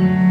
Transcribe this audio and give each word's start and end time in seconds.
Mm-hmm. 0.00 0.29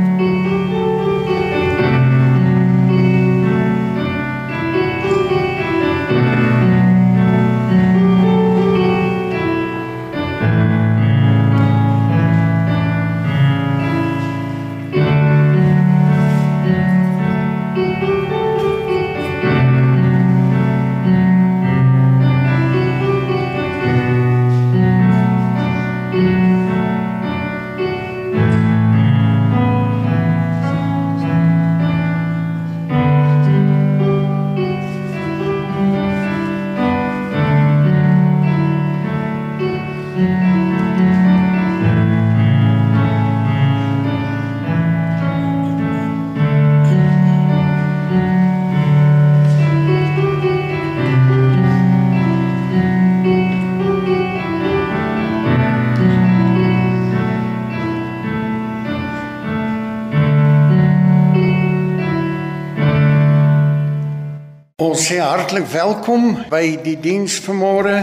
Ons 64.80 65.10
sê 65.10 65.18
hartlik 65.20 65.66
welkom 65.74 66.38
by 66.48 66.78
die 66.80 66.96
diens 67.04 67.34
vanmôre. 67.44 67.98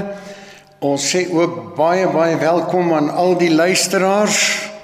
Ons 0.84 1.06
sê 1.08 1.22
ook 1.32 1.70
baie 1.78 2.04
baie 2.12 2.34
welkom 2.36 2.90
aan 2.92 3.06
al 3.08 3.32
die 3.40 3.48
luisteraars 3.48 4.40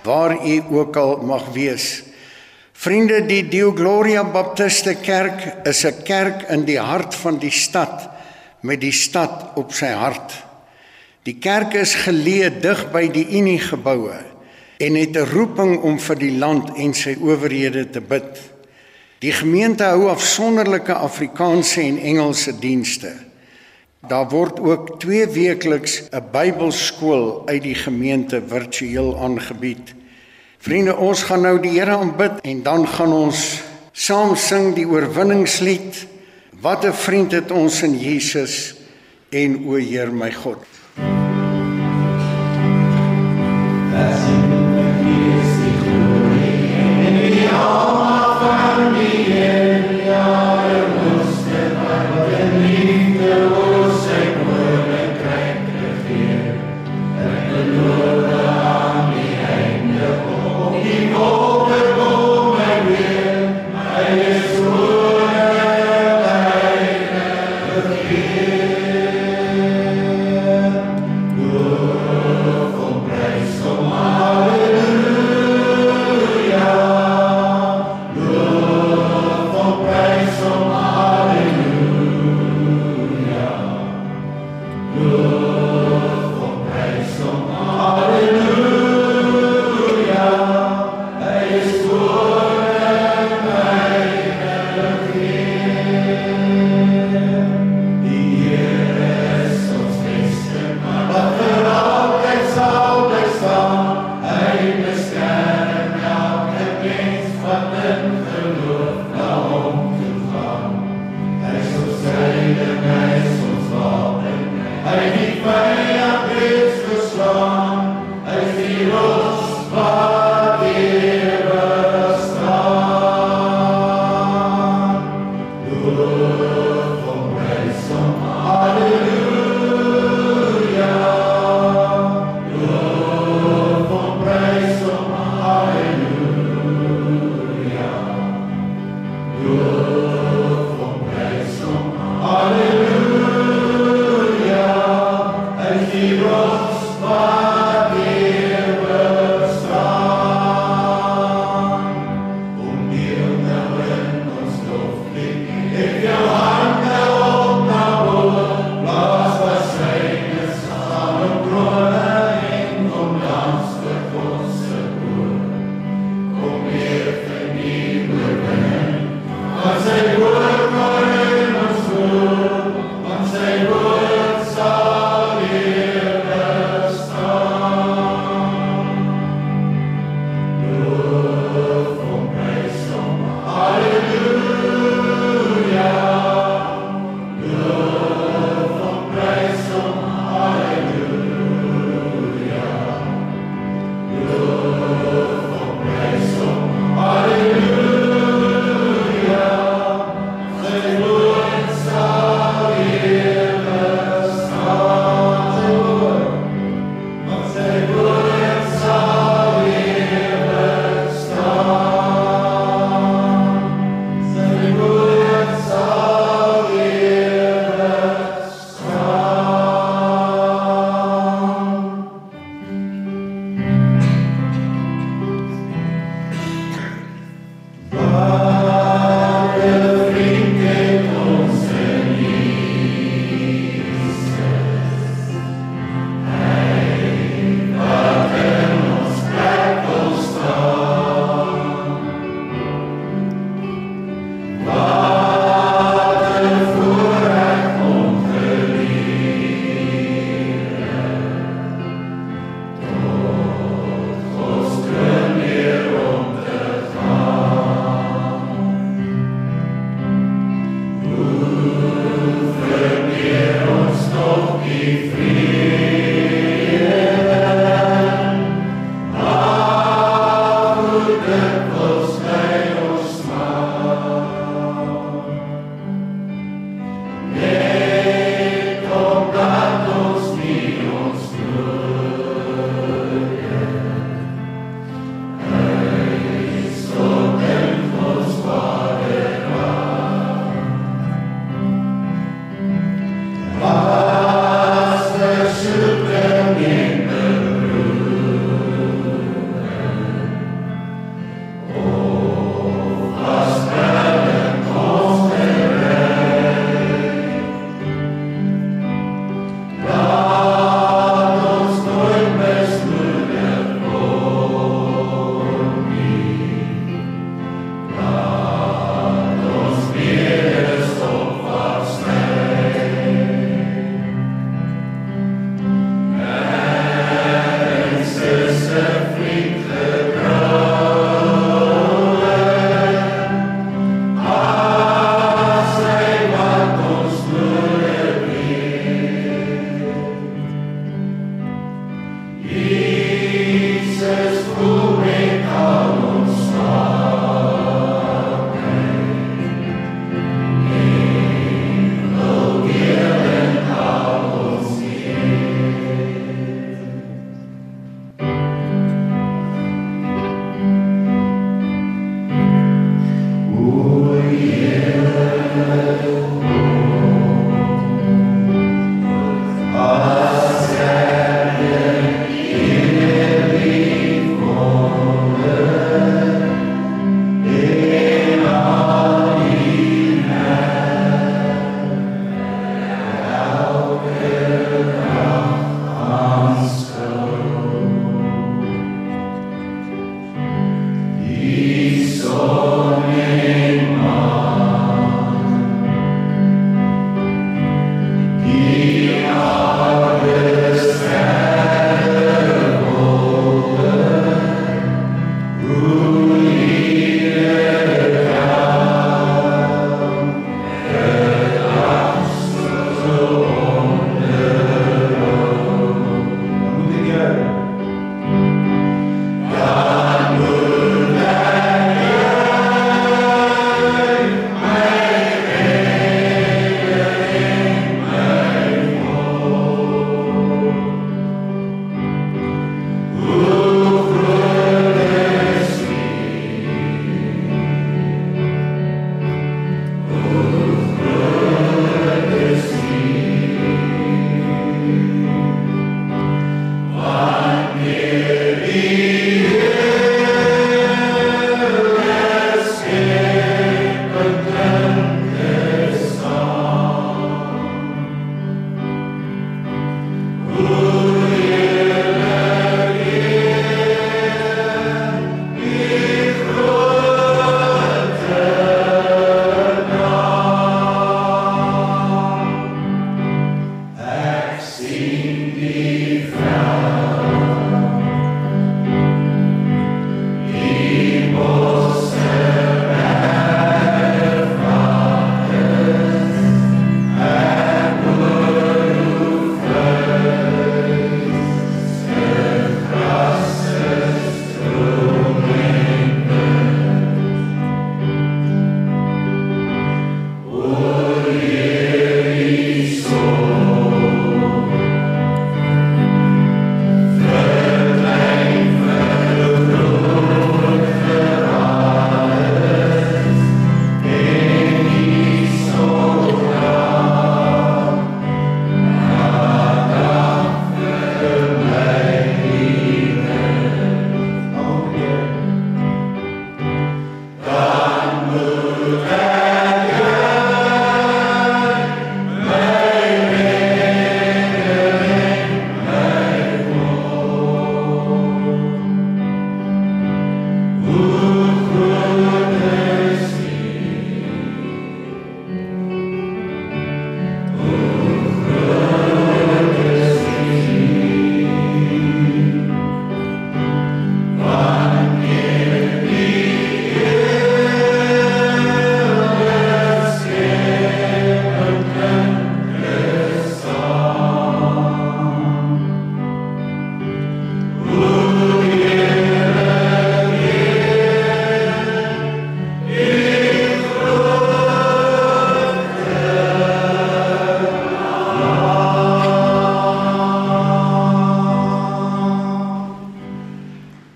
waar 0.07 0.33
u 0.41 0.55
ook 0.73 0.97
al 0.97 1.19
mag 1.29 1.51
wees. 1.53 2.01
Vriende, 2.73 3.19
die 3.29 3.43
Dio 3.45 3.75
Gloria 3.77 4.23
Baptiste 4.25 4.95
Kerk 5.05 5.69
is 5.69 5.85
'n 5.85 6.03
kerk 6.03 6.49
in 6.49 6.65
die 6.65 6.81
hart 6.81 7.15
van 7.15 7.37
die 7.39 7.53
stad 7.53 8.09
met 8.63 8.81
die 8.81 8.93
stad 8.93 9.53
op 9.55 9.73
sy 9.73 9.93
hart. 9.93 10.33
Die 11.25 11.37
kerk 11.37 11.75
is 11.75 11.95
geleë 11.95 12.61
dig 12.61 12.91
by 12.91 13.09
die 13.09 13.37
Unie 13.37 13.61
geboue 13.61 14.17
en 14.81 14.95
het 14.95 15.17
'n 15.17 15.29
roeping 15.29 15.83
om 15.83 15.99
vir 15.99 16.17
die 16.17 16.39
land 16.39 16.71
en 16.75 16.95
sy 16.95 17.19
owerhede 17.21 17.91
te 17.91 18.01
bid. 18.01 18.52
Die 19.23 19.31
gemeente 19.31 19.87
hou 19.87 20.09
afsonderlike 20.11 20.95
Afrikaanse 20.99 21.81
en 21.85 21.99
Engelse 21.99 22.57
dienste. 22.59 23.13
Daar 24.11 24.27
word 24.33 24.59
ook 24.59 24.97
twee 25.01 25.29
weekliks 25.31 26.03
'n 26.11 26.25
Bybelskool 26.33 27.47
uit 27.47 27.63
die 27.63 27.75
gemeente 27.75 28.43
virtueel 28.47 29.15
aangebied. 29.19 29.95
Vriende, 30.59 30.97
ons 30.97 31.23
gaan 31.23 31.41
nou 31.41 31.61
die 31.61 31.79
Here 31.79 31.97
aanbid 31.97 32.41
en 32.43 32.63
dan 32.63 32.89
gaan 32.89 33.13
ons 33.13 33.63
saam 33.93 34.37
sing 34.37 34.75
die 34.75 34.89
oorwinningslied. 34.89 36.07
Wat 36.61 36.85
'n 36.85 36.93
vriend 36.93 37.33
het 37.33 37.51
ons 37.51 37.83
in 37.83 37.99
Jesus 37.99 38.75
en 39.31 39.65
o 39.67 39.75
Heer 39.75 40.13
my 40.13 40.33
God. 40.33 40.67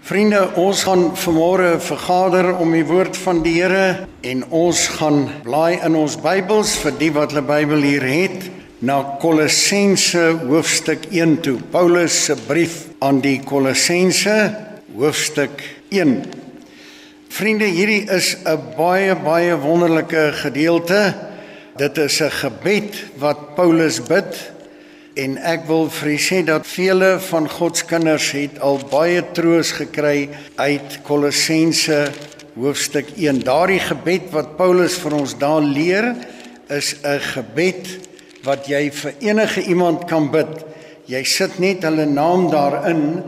Vriende, 0.07 0.39
ons 0.55 0.85
gaan 0.87 1.09
vanmôre 1.19 1.81
vergader 1.83 2.53
om 2.63 2.71
die 2.71 2.85
woord 2.87 3.17
van 3.19 3.41
die 3.43 3.57
Here 3.57 4.05
en 4.23 4.45
ons 4.55 4.85
gaan 5.01 5.25
blaai 5.43 5.81
in 5.83 5.97
ons 5.99 6.15
Bybels 6.23 6.77
vir 6.79 6.95
die 7.01 7.09
wat 7.17 7.35
hulle 7.35 7.43
Bybel 7.49 7.83
hier 7.83 8.07
het 8.07 8.47
na 8.87 9.01
Kolossense 9.19 10.23
hoofstuk 10.45 11.09
1 11.11 11.35
toe. 11.43 11.57
Paulus 11.75 12.21
se 12.29 12.39
brief 12.39 12.85
aan 13.03 13.19
die 13.25 13.41
Kolossense 13.43 14.37
hoofstuk 14.95 15.67
1. 15.91 16.21
Vriende, 17.27 17.67
hierdie 17.67 18.07
is 18.07 18.37
'n 18.47 18.63
baie 18.79 19.17
baie 19.27 19.59
wonderlike 19.59 20.39
gedeelte. 20.39 21.15
Dit 21.83 21.99
is 21.99 22.23
'n 22.23 22.31
gebed 22.31 22.95
wat 23.19 23.57
Paulus 23.57 23.99
bid 23.99 24.55
En 25.17 25.39
ek 25.41 25.63
wil 25.65 25.87
vir 25.89 26.11
u 26.13 26.17
sê 26.21 26.39
dat 26.45 26.67
vele 26.69 27.15
van 27.31 27.47
God 27.49 27.79
se 27.79 27.87
kinders 27.89 28.27
het 28.37 28.59
al 28.61 28.83
baie 28.91 29.23
troos 29.33 29.71
gekry 29.79 30.27
uit 30.61 30.99
Kolossense 31.09 32.03
hoofstuk 32.53 33.15
1. 33.17 33.41
Daardie 33.47 33.81
gebed 33.81 34.29
wat 34.37 34.59
Paulus 34.59 34.99
vir 35.01 35.17
ons 35.17 35.33
daar 35.41 35.65
leer, 35.65 36.11
is 36.69 37.01
'n 37.01 37.21
gebed 37.33 37.89
wat 38.45 38.69
jy 38.69 38.91
vir 38.93 39.13
enige 39.21 39.65
iemand 39.65 40.05
kan 40.05 40.29
bid. 40.31 40.53
Jy 41.09 41.25
sit 41.25 41.59
net 41.59 41.83
hulle 41.83 42.05
naam 42.05 42.51
daarin 42.51 43.23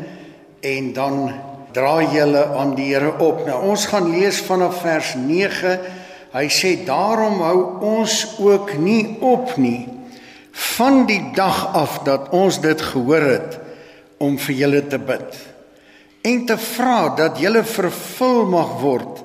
en 0.61 0.93
dan 0.93 1.33
draai 1.73 2.05
jy 2.13 2.21
hulle 2.21 2.45
aan 2.53 2.75
die 2.75 2.93
Here 2.93 3.17
op. 3.19 3.47
Nou 3.47 3.63
ons 3.65 3.87
gaan 3.87 4.11
lees 4.11 4.41
vanaf 4.41 4.83
vers 4.83 5.15
9. 5.17 5.79
Hy 6.33 6.49
sê 6.49 6.85
daarom 6.85 7.41
hou 7.41 7.81
ons 7.81 8.37
ook 8.39 8.77
nie 8.77 9.17
op 9.21 9.57
nie 9.57 9.98
van 10.59 11.05
die 11.07 11.23
dag 11.35 11.75
af 11.79 12.01
dat 12.07 12.33
ons 12.35 12.61
dit 12.61 12.83
gehoor 12.83 13.23
het 13.23 13.59
om 14.19 14.39
vir 14.43 14.55
julle 14.65 14.83
te 14.91 14.99
bid 14.99 15.37
en 16.27 16.45
te 16.47 16.57
vra 16.59 17.01
dat 17.19 17.39
julle 17.39 17.63
vervul 17.63 18.47
mag 18.51 18.73
word 18.83 19.23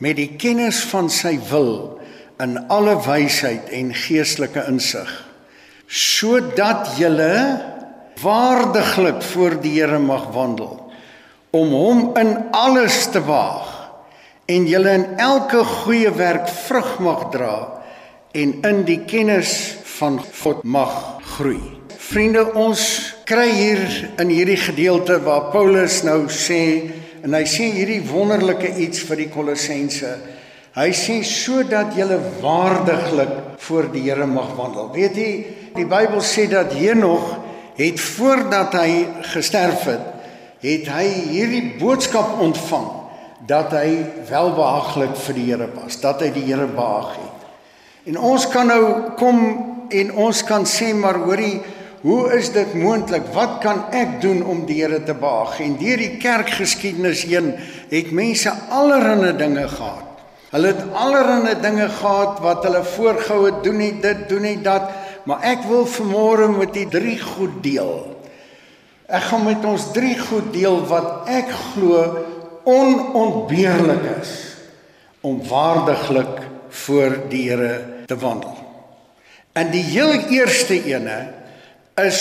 met 0.00 0.16
die 0.16 0.30
kennis 0.40 0.80
van 0.88 1.10
sy 1.12 1.34
wil 1.50 2.00
in 2.40 2.56
alle 2.72 2.96
wysheid 3.04 3.68
en 3.76 3.92
geestelike 3.92 4.64
insig 4.70 5.10
sodat 5.90 6.94
julle 6.96 7.34
waardiglik 8.22 9.20
voor 9.32 9.58
die 9.60 9.74
Here 9.76 9.98
mag 10.00 10.30
wandel 10.32 10.78
om 11.56 11.74
hom 11.74 12.02
in 12.20 12.36
alles 12.56 13.02
te 13.12 13.20
waag 13.26 13.68
en 14.50 14.66
julle 14.70 14.96
in 15.02 15.06
elke 15.20 15.60
goeie 15.64 16.10
werk 16.16 16.48
vrug 16.64 16.96
mag 17.04 17.28
dra 17.34 17.56
en 18.32 18.56
in 18.64 18.82
die 18.88 19.00
kennis 19.10 19.79
van 20.00 20.16
God 20.42 20.64
mag 20.64 21.20
groei. 21.36 21.60
Vriende, 22.00 22.46
ons 22.56 22.82
kry 23.28 23.48
hier 23.52 23.82
in 24.22 24.30
hierdie 24.32 24.58
gedeelte 24.58 25.18
waar 25.22 25.50
Paulus 25.52 26.00
nou 26.06 26.24
sê 26.32 26.62
en 27.20 27.36
hy 27.36 27.42
sê 27.44 27.68
hierdie 27.74 28.00
wonderlike 28.08 28.70
iets 28.80 29.02
vir 29.04 29.20
die 29.20 29.28
Kolossense. 29.32 30.14
Hy 30.72 30.88
sê 30.96 31.18
sodat 31.26 31.92
julle 31.98 32.16
waardiglik 32.40 33.34
voor 33.60 33.90
die 33.92 34.06
Here 34.06 34.26
mag 34.26 34.54
wandel. 34.56 34.88
Weet 34.94 35.18
jy, 35.20 35.30
die 35.76 35.84
Bybel 35.84 36.22
sê 36.24 36.46
dat 36.48 36.72
Henog 36.72 37.34
het 37.76 38.00
voordat 38.00 38.78
hy 38.80 39.04
gesterf 39.34 39.84
het, 39.90 40.06
het 40.64 40.88
hy 40.94 41.04
hierdie 41.34 41.76
boodskap 41.80 42.38
ontvang 42.40 42.88
dat 43.50 43.74
hy 43.76 44.00
welbehaaglik 44.30 45.12
vir 45.26 45.36
die 45.36 45.46
Here 45.50 45.68
was, 45.76 46.00
dat 46.00 46.24
hy 46.24 46.32
die 46.32 46.46
Here 46.48 46.70
behaag 46.70 47.18
het. 47.18 47.36
En 48.08 48.16
ons 48.30 48.46
kan 48.48 48.70
nou 48.70 49.12
kom 49.20 49.69
en 49.90 50.12
ons 50.26 50.42
kan 50.46 50.66
sê 50.68 50.92
maar 50.94 51.18
hoorie 51.24 51.58
hoe 52.00 52.32
is 52.32 52.48
dit 52.54 52.74
moontlik? 52.80 53.26
Wat 53.34 53.58
kan 53.60 53.82
ek 53.92 54.20
doen 54.22 54.40
om 54.48 54.62
die 54.68 54.78
Here 54.80 55.02
te 55.04 55.12
behaag? 55.12 55.58
En 55.60 55.76
deur 55.80 56.00
die 56.00 56.14
kerkgeskiedenis 56.20 57.26
heen 57.28 57.52
het 57.90 58.12
mense 58.16 58.52
allerlei 58.72 59.34
dinge 59.36 59.66
gehad. 59.68 60.06
Hulle 60.50 60.72
het 60.72 60.80
allerlei 60.96 61.54
dinge 61.60 61.88
gehad 61.92 62.40
wat 62.42 62.64
hulle 62.66 62.80
voorgehou 62.96 63.44
het 63.50 63.60
doen 63.66 63.76
nie 63.82 63.92
dit 64.00 64.24
doen 64.30 64.46
nie 64.48 64.56
dat. 64.64 64.88
Maar 65.28 65.44
ek 65.52 65.66
wil 65.68 65.84
vanmôre 65.86 66.48
met 66.54 66.72
die 66.74 66.86
drie 66.88 67.18
goed 67.20 67.60
deel. 67.62 67.92
Ek 69.10 69.28
gaan 69.28 69.44
met 69.44 69.66
ons 69.68 69.90
drie 69.92 70.16
goed 70.18 70.48
deel 70.54 70.80
wat 70.88 71.28
ek 71.28 71.52
glo 71.74 72.00
onontbeerlik 72.64 74.08
is 74.16 74.32
om 75.20 75.42
waardiglik 75.50 76.40
voor 76.86 77.20
die 77.28 77.44
Here 77.50 78.04
te 78.08 78.16
wandel 78.16 78.59
En 79.52 79.70
die 79.72 79.82
heel 79.82 80.12
eerste 80.30 80.76
ene 80.86 81.18
is 81.98 82.20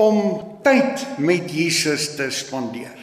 om 0.00 0.40
tyd 0.64 1.04
met 1.20 1.50
Jesus 1.52 2.14
te 2.16 2.30
spandeer. 2.32 2.96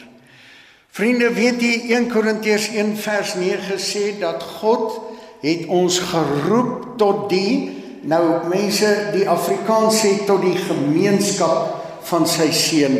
Vriende, 0.92 1.30
weet 1.32 1.62
jy 1.62 1.76
1 1.94 2.10
Korintiërs 2.12 2.68
1 2.74 2.96
vers 3.00 3.36
9 3.38 3.78
sê 3.80 4.10
dat 4.20 4.42
God 4.60 4.98
het 5.42 5.64
ons 5.72 5.96
geroep 6.10 6.98
tot 7.00 7.30
die 7.30 7.70
nou 8.02 8.42
mense 8.50 8.88
die 9.14 9.24
Afrikaans 9.30 10.02
sê 10.02 10.12
tot 10.26 10.42
die 10.42 10.58
gemeenskap 10.58 12.02
van 12.10 12.26
sy 12.28 12.50
seun. 12.54 12.98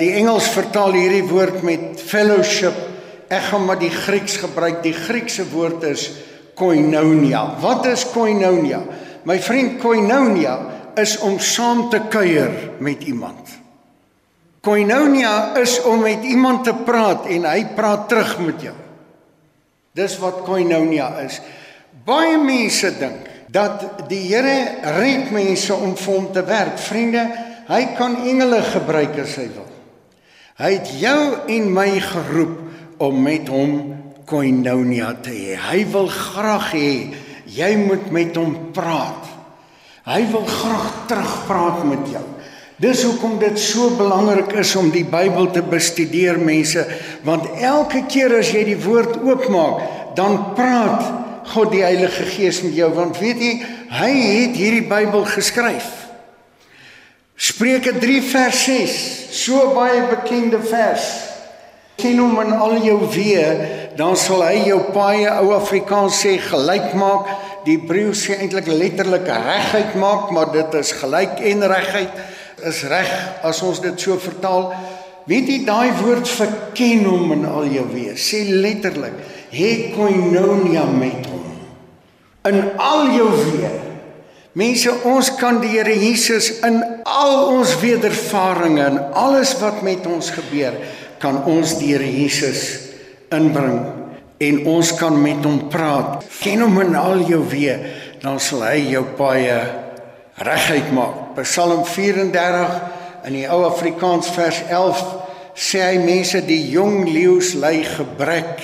Die 0.00 0.10
Engels 0.16 0.48
vertaal 0.54 0.96
hierdie 0.96 1.28
woord 1.28 1.60
met 1.66 2.00
fellowship. 2.00 2.74
Ek 3.32 3.52
gaan 3.52 3.68
maar 3.68 3.80
die 3.80 3.92
Grieks 3.92 4.38
gebruik. 4.40 4.80
Die 4.84 4.96
Griekse 4.96 5.44
woord 5.52 5.84
is 5.88 6.08
koinonia. 6.58 7.44
Wat 7.60 7.86
is 7.92 8.06
koinonia? 8.12 8.80
My 9.28 9.38
vriend 9.42 9.78
koinonia 9.82 10.56
is 10.98 11.16
om 11.22 11.38
saam 11.38 11.88
te 11.90 12.00
kuier 12.10 12.72
met 12.82 13.04
iemand. 13.06 13.58
Koinonia 14.62 15.56
is 15.58 15.80
om 15.82 16.02
met 16.04 16.22
iemand 16.22 16.64
te 16.64 16.74
praat 16.86 17.26
en 17.26 17.46
hy 17.50 17.64
praat 17.74 18.08
terug 18.10 18.36
met 18.42 18.62
jou. 18.62 18.74
Dis 19.94 20.14
wat 20.22 20.44
koinonia 20.46 21.08
is. 21.24 21.40
Baie 22.06 22.38
mense 22.40 22.92
dink 22.98 23.28
dat 23.52 24.08
die 24.08 24.22
Here 24.30 24.92
red 24.96 25.32
mense 25.34 25.74
om 25.74 25.96
vir 25.98 26.14
hom 26.14 26.30
te 26.32 26.44
werk. 26.46 26.78
Vriende, 26.80 27.26
hy 27.68 27.82
kan 27.98 28.16
engele 28.22 28.62
gebruik 28.72 29.18
as 29.22 29.34
hy 29.40 29.48
wil. 29.52 29.68
Hy 30.62 30.70
het 30.76 30.94
jou 31.00 31.20
en 31.50 31.68
my 31.74 31.90
geroep 32.00 33.02
om 33.02 33.20
met 33.24 33.50
hom 33.50 33.76
koinonia 34.30 35.12
te 35.24 35.34
hê. 35.34 35.58
Hy 35.58 35.82
wil 35.92 36.08
graag 36.12 36.70
hê 36.76 36.90
Jy 37.52 37.72
moet 37.76 38.10
met 38.14 38.36
hom 38.40 38.54
praat. 38.72 39.28
Hy 40.08 40.22
wil 40.32 40.46
graag 40.48 40.86
terugpraat 41.10 41.82
met 41.86 42.06
jou. 42.10 42.24
Dis 42.82 43.04
hoekom 43.06 43.36
dit 43.38 43.58
so 43.60 43.92
belangrik 43.94 44.50
is 44.58 44.72
om 44.80 44.88
die 44.90 45.04
Bybel 45.06 45.50
te 45.54 45.62
bestudeer 45.62 46.40
mense, 46.40 46.82
want 47.22 47.46
elke 47.60 48.02
keer 48.10 48.34
as 48.40 48.50
jy 48.50 48.64
die 48.72 48.78
woord 48.82 49.20
oopmaak, 49.22 49.84
dan 50.18 50.38
praat 50.56 51.04
God 51.52 51.70
die 51.74 51.84
Heilige 51.84 52.24
Gees 52.32 52.62
met 52.64 52.74
jou, 52.74 52.88
want 52.96 53.20
weet 53.22 53.42
jy, 53.42 53.52
hy 53.92 54.10
het 54.16 54.58
hierdie 54.58 54.86
Bybel 54.90 55.26
geskryf. 55.30 55.90
Spreuke 57.38 57.94
3 58.02 58.18
vers 58.32 58.64
6, 58.66 58.98
so 59.34 59.70
baie 59.76 60.02
bekende 60.10 60.58
vers. 60.62 61.06
Ken 62.00 62.18
hom 62.18 62.38
in 62.42 62.52
al 62.56 62.78
jou 62.82 62.98
weë 63.14 63.81
dan 63.96 64.16
sal 64.16 64.42
hy 64.44 64.68
jou 64.68 64.78
paie 64.94 65.28
ou 65.42 65.52
Afrikaans 65.56 66.22
sê 66.24 66.36
gelyk 66.40 66.92
maak. 66.98 67.28
Die 67.66 67.76
Hebreë 67.78 68.14
sê 68.16 68.38
eintlik 68.40 68.70
letterlik 68.70 69.28
regheid 69.28 69.94
maak, 70.00 70.32
maar 70.34 70.50
dit 70.54 70.78
is 70.80 70.94
gelyk 70.98 71.42
en 71.52 71.68
regheid 71.70 72.22
is 72.66 72.82
reg 72.90 73.12
as 73.46 73.62
ons 73.66 73.80
dit 73.82 74.00
so 74.00 74.16
vertaal. 74.22 74.70
Weet 75.30 75.50
jy 75.50 75.60
daai 75.66 75.92
woord 76.00 76.26
verken 76.26 77.06
hom 77.06 77.34
in 77.36 77.46
al 77.46 77.68
jou 77.70 77.86
wees. 77.92 78.18
Sê 78.18 78.42
letterlik, 78.50 79.14
he 79.54 79.92
koinonia 79.94 80.86
met 80.90 81.28
hom. 81.30 81.48
In 82.50 82.62
al 82.82 83.12
jou 83.14 83.30
wees. 83.30 83.80
Mense, 84.58 84.92
ons 85.08 85.30
kan 85.40 85.62
die 85.62 85.70
Here 85.78 85.94
Jesus 85.96 86.58
in 86.66 86.82
al 87.08 87.54
ons 87.54 87.70
wedervarings 87.80 88.82
en 88.84 88.98
alles 89.16 89.54
wat 89.62 89.78
met 89.86 90.04
ons 90.04 90.28
gebeur, 90.34 90.76
kan 91.22 91.38
ons 91.48 91.78
die 91.80 91.94
Here 91.94 92.10
Jesus 92.10 92.91
inbring 93.32 93.80
en 94.42 94.58
ons 94.66 94.92
kan 94.98 95.14
met 95.22 95.44
hom 95.46 95.68
praat. 95.70 96.24
Ken 96.42 96.64
hom 96.64 96.80
in 96.82 96.96
al 96.98 97.22
jou 97.28 97.42
weë, 97.46 97.76
dan 98.22 98.40
sal 98.42 98.64
hy 98.66 98.78
jou 98.92 99.04
paie 99.18 99.56
reguit 100.42 100.90
maak. 100.94 101.34
Psalm 101.42 101.84
34 101.86 103.26
in 103.28 103.38
die 103.38 103.46
ou 103.50 103.62
Afrikaans 103.68 104.30
vers 104.34 104.62
11 104.68 105.02
sê 105.54 105.82
hy 105.84 105.98
mense 106.02 106.40
die 106.46 106.62
jong 106.72 107.04
leeu's 107.10 107.52
ly 107.60 107.82
gebrek 107.86 108.62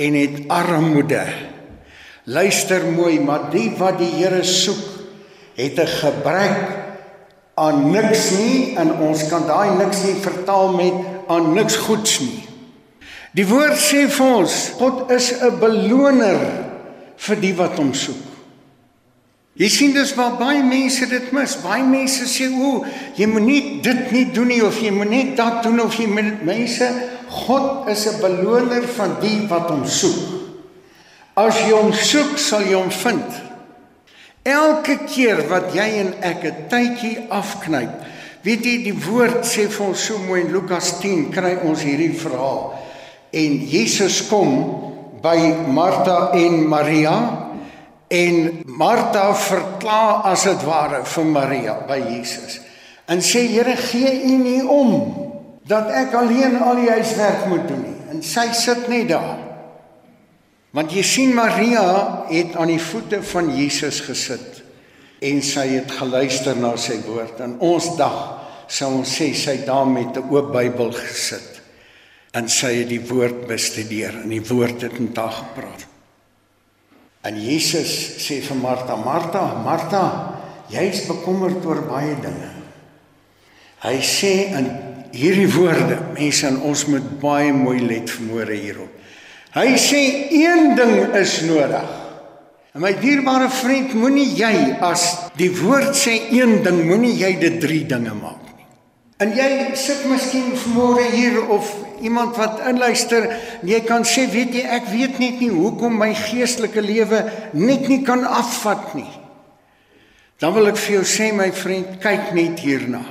en 0.00 0.16
het 0.18 0.40
armoede. 0.50 1.24
Luister 2.24 2.86
mooi, 2.88 3.18
maar 3.20 3.50
die 3.52 3.68
wat 3.78 3.98
die 4.00 4.10
Here 4.16 4.42
soek, 4.42 4.80
het 5.54 5.78
'n 5.78 5.86
gebrek 5.86 6.56
aan 7.54 7.90
niks 7.92 8.30
nie 8.30 8.74
en 8.76 8.90
ons 8.98 9.28
kan 9.28 9.46
daai 9.46 9.76
niks 9.78 10.02
nie 10.02 10.14
vertaal 10.14 10.72
met 10.74 10.94
aan 11.28 11.52
niks 11.54 11.76
goeds 11.76 12.20
nie. 12.20 12.43
Die 13.34 13.46
woord 13.46 13.78
sê 13.82 14.04
vir 14.06 14.36
ons, 14.36 14.70
God 14.78 15.10
is 15.10 15.32
'n 15.42 15.58
beloner 15.58 16.38
vir 17.16 17.36
die 17.36 17.52
wat 17.52 17.76
hom 17.78 17.92
soek. 17.94 18.22
Jy 19.54 19.68
sien 19.70 19.92
dis 19.94 20.14
waar 20.18 20.34
baie 20.38 20.62
mense 20.66 21.06
dit 21.06 21.32
mis. 21.32 21.56
Baie 21.62 21.84
mense 21.86 22.26
sê 22.26 22.48
o, 22.50 22.84
jy 23.14 23.26
moet 23.26 23.42
nie 23.42 23.80
dit 23.82 24.12
nie 24.12 24.24
doen 24.34 24.48
nie 24.50 24.62
of 24.66 24.80
jy 24.82 24.90
moet 24.90 25.10
net 25.10 25.36
dat 25.36 25.62
doen 25.62 25.80
of 25.80 25.94
jy 25.94 26.06
moet 26.10 26.42
mense 26.42 26.88
God 27.30 27.88
is 27.88 28.06
'n 28.06 28.20
beloner 28.20 28.82
van 28.82 29.16
die 29.20 29.46
wat 29.48 29.70
hom 29.70 29.86
soek. 29.86 30.18
As 31.36 31.58
jy 31.58 31.70
hom 31.70 31.92
soek, 31.92 32.38
sal 32.38 32.62
jy 32.62 32.74
hom 32.74 32.90
vind. 32.90 33.30
Elke 34.44 34.98
keer 35.06 35.48
wat 35.48 35.74
jy 35.74 35.88
en 36.02 36.14
ek 36.22 36.44
'n 36.44 36.68
tydjie 36.68 37.26
afknyp, 37.30 37.90
weet 38.42 38.64
jy 38.64 38.84
die 38.84 38.98
woord 39.06 39.42
sê 39.44 39.68
vir 39.68 39.86
ons 39.86 40.04
so 40.04 40.18
mooi 40.18 40.40
in 40.40 40.52
Lukas 40.52 41.00
10 41.00 41.30
kry 41.30 41.58
ons 41.64 41.82
hierdie 41.82 42.12
verhaal. 42.12 42.74
En 43.34 43.56
Jesus 43.66 44.20
kom 44.30 44.52
by 45.24 45.38
Martha 45.74 46.30
en 46.38 46.60
Maria 46.68 47.16
en 48.14 48.36
Martha 48.78 49.32
verkla 49.34 50.22
as 50.30 50.44
dit 50.46 50.66
ware 50.68 51.00
vir 51.08 51.26
Maria 51.26 51.74
by 51.88 51.98
Jesus. 52.12 52.60
En 53.10 53.22
sê 53.24 53.46
Here, 53.50 53.74
gee 53.90 54.12
U 54.30 54.36
nie 54.38 54.60
om 54.62 54.92
dat 55.66 55.90
ek 55.96 56.14
alleen 56.14 56.60
al 56.62 56.78
die 56.82 56.92
huiswerk 56.92 57.48
moet 57.50 57.66
doen 57.68 57.82
nie. 57.82 57.96
En 58.12 58.22
sy 58.22 58.50
sit 58.54 58.86
net 58.92 59.08
daar. 59.10 59.40
Want 60.74 60.92
jy 60.94 61.02
sien 61.06 61.34
Maria 61.34 61.82
het 62.28 62.54
aan 62.58 62.70
die 62.70 62.82
voete 62.82 63.22
van 63.24 63.50
Jesus 63.56 64.02
gesit 64.04 64.62
en 65.24 65.40
sy 65.42 65.66
het 65.72 65.90
geluister 65.98 66.58
na 66.60 66.74
sy 66.78 67.00
woord. 67.06 67.40
En 67.40 67.56
ons 67.64 67.90
dag 67.98 68.16
sou 68.68 68.90
ons 69.00 69.18
sê 69.18 69.32
sy 69.38 69.58
daar 69.66 69.88
met 69.88 70.16
'n 70.16 70.28
oop 70.30 70.52
Bybel 70.52 70.92
gesit 70.92 71.53
en 72.34 72.48
sy 72.50 72.72
het 72.80 72.90
die 72.90 73.02
woord 73.06 73.44
bestudeer 73.48 74.16
en 74.24 74.32
die 74.32 74.42
woord 74.42 74.82
het 74.82 74.96
met 74.98 75.18
haar 75.20 75.36
gepraat. 75.38 75.86
En 77.24 77.38
Jesus 77.40 77.92
sê 78.20 78.40
vir 78.44 78.58
Martha: 78.60 78.96
"Martha, 78.96 79.44
Martha, 79.64 80.04
jy's 80.68 81.06
bekommerd 81.06 81.64
oor 81.64 81.86
baie 81.88 82.16
dinge." 82.20 82.50
Hy 83.84 83.96
sê 84.00 84.32
in 84.58 84.68
hierdie 85.12 85.48
woorde, 85.52 85.98
mense, 86.16 86.50
ons 86.64 86.86
moet 86.86 87.20
baie 87.20 87.52
mooi 87.52 87.80
let 87.80 88.10
vanmôre 88.10 88.56
hierop. 88.56 88.90
Hy 89.54 89.76
sê 89.78 90.00
een 90.34 90.74
ding 90.74 91.14
is 91.14 91.42
nodig. 91.46 91.90
En 92.74 92.82
my 92.82 92.90
dierbare 92.98 93.46
vriend, 93.54 93.92
moenie 93.94 94.26
jy 94.34 94.54
as 94.82 95.30
die 95.38 95.50
woord 95.60 95.94
sê 95.94 96.16
een 96.34 96.62
ding, 96.64 96.80
moenie 96.88 97.14
jy 97.14 97.36
dit 97.38 97.60
drie 97.62 97.84
dinge 97.86 98.16
maak 98.18 98.42
nie. 98.56 98.66
En 99.22 99.30
jy 99.36 99.76
sit 99.78 100.08
miskien 100.10 100.56
vanmôre 100.58 101.06
hier 101.12 101.38
of 101.54 101.83
iemand 102.00 102.36
wat 102.36 102.62
inluister, 102.68 103.28
jy 103.62 103.80
kan 103.86 104.06
sê, 104.08 104.26
weet 104.30 104.54
jy, 104.54 104.64
ek 104.64 104.88
weet 104.90 105.18
net 105.22 105.42
nie 105.42 105.50
hoekom 105.52 105.98
my 105.98 106.12
geestelike 106.16 106.82
lewe 106.82 107.20
net 107.52 107.88
nie 107.88 108.02
kan 108.06 108.24
afvat 108.24 108.94
nie. 108.98 109.10
Dan 110.42 110.54
wil 110.56 110.72
ek 110.72 110.80
vir 110.80 110.98
jou 110.98 111.04
sê 111.06 111.30
my 111.36 111.50
vriend, 111.54 111.98
kyk 112.02 112.32
net 112.34 112.58
hierna. 112.64 113.04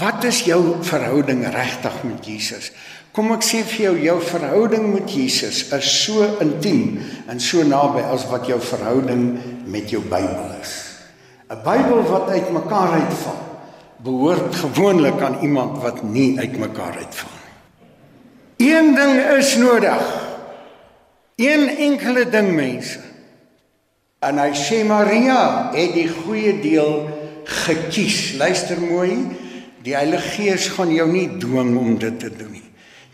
Wat 0.00 0.24
is 0.24 0.40
jou 0.48 0.78
verhouding 0.88 1.44
regtig 1.52 1.98
met 2.08 2.24
Jesus? 2.24 2.70
Kom 3.12 3.28
ek 3.34 3.44
sê 3.44 3.60
vir 3.68 3.82
jou, 3.84 3.96
jou 4.06 4.16
verhouding 4.24 4.86
met 4.94 5.10
Jesus 5.12 5.66
is 5.76 5.90
so 6.06 6.24
intiem 6.40 6.96
en 7.28 7.40
so 7.40 7.60
naby 7.60 8.00
as 8.08 8.24
wat 8.30 8.48
jou 8.48 8.56
verhouding 8.56 9.26
met 9.68 9.92
jou 9.92 10.00
Bybel 10.00 10.56
is. 10.62 10.72
'n 11.52 11.60
Bybel 11.60 12.00
wat 12.08 12.32
uitmekaar 12.32 13.04
uitval, 13.04 13.40
behoort 14.00 14.54
gewoonlik 14.54 15.20
aan 15.20 15.38
iemand 15.44 15.82
wat 15.82 16.02
nie 16.02 16.38
uitmekaar 16.40 16.96
uitval 16.96 17.36
nie. 17.36 17.41
Een 18.62 18.94
ding 18.94 19.18
is 19.38 19.56
nodig. 19.56 20.02
Een 21.36 21.68
enkele 21.68 22.28
ding 22.28 22.52
mense. 22.54 23.00
En 24.22 24.38
hy 24.38 24.52
sê 24.54 24.84
Maria 24.86 25.72
het 25.74 25.96
die 25.96 26.06
goeie 26.06 26.54
deel 26.62 26.92
gekies. 27.64 28.36
Luister 28.38 28.78
mooi, 28.78 29.16
die 29.82 29.96
Heilige 29.98 30.36
Gees 30.36 30.68
gaan 30.76 30.92
jou 30.94 31.08
nie 31.10 31.26
dwing 31.42 31.74
om 31.78 31.96
dit 31.98 32.20
te 32.22 32.30
doen 32.30 32.52
nie. 32.54 32.68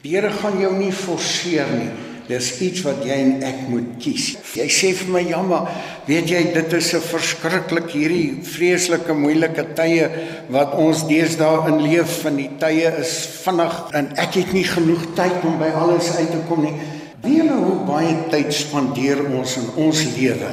Die 0.04 0.12
Here 0.12 0.30
gaan 0.30 0.60
jou 0.60 0.74
nie 0.76 0.92
forceer 0.92 1.70
nie. 1.72 1.88
Dis 2.28 2.50
iets 2.60 2.82
wat 2.84 3.00
jy 3.08 3.14
en 3.24 3.44
ek 3.48 3.62
moet 3.70 3.94
kies. 4.02 4.34
Jy 4.52 4.66
sê 4.68 4.92
vir 4.94 5.08
my, 5.14 5.22
"Ja, 5.30 5.40
maar 5.42 5.70
weet 6.06 6.28
jy, 6.28 6.52
dit 6.52 6.72
is 6.72 6.92
'n 6.94 7.00
verskriklik 7.00 7.90
hierdie 7.90 8.38
vreeslike 8.42 9.14
moeilike 9.14 9.64
tye 9.74 10.10
wat 10.50 10.74
ons 10.74 11.06
deesdae 11.08 11.68
in 11.68 11.82
leef. 11.82 12.22
Van 12.22 12.36
die 12.36 12.50
tye 12.58 12.92
is 13.00 13.28
vinnig 13.44 13.92
en 13.94 14.12
ek 14.16 14.34
het 14.34 14.52
nie 14.52 14.64
genoeg 14.64 15.14
tyd 15.14 15.44
om 15.44 15.58
by 15.58 15.70
alles 15.70 16.16
uit 16.16 16.30
te 16.30 16.38
kom 16.48 16.62
nie." 16.62 16.74
Weet 17.22 17.44
jy 17.44 17.48
hoe 17.48 17.84
baie 17.86 18.16
tyd 18.30 18.52
spandeer 18.52 19.24
ons 19.34 19.56
in 19.56 19.70
ons 19.76 20.04
lewe 20.16 20.52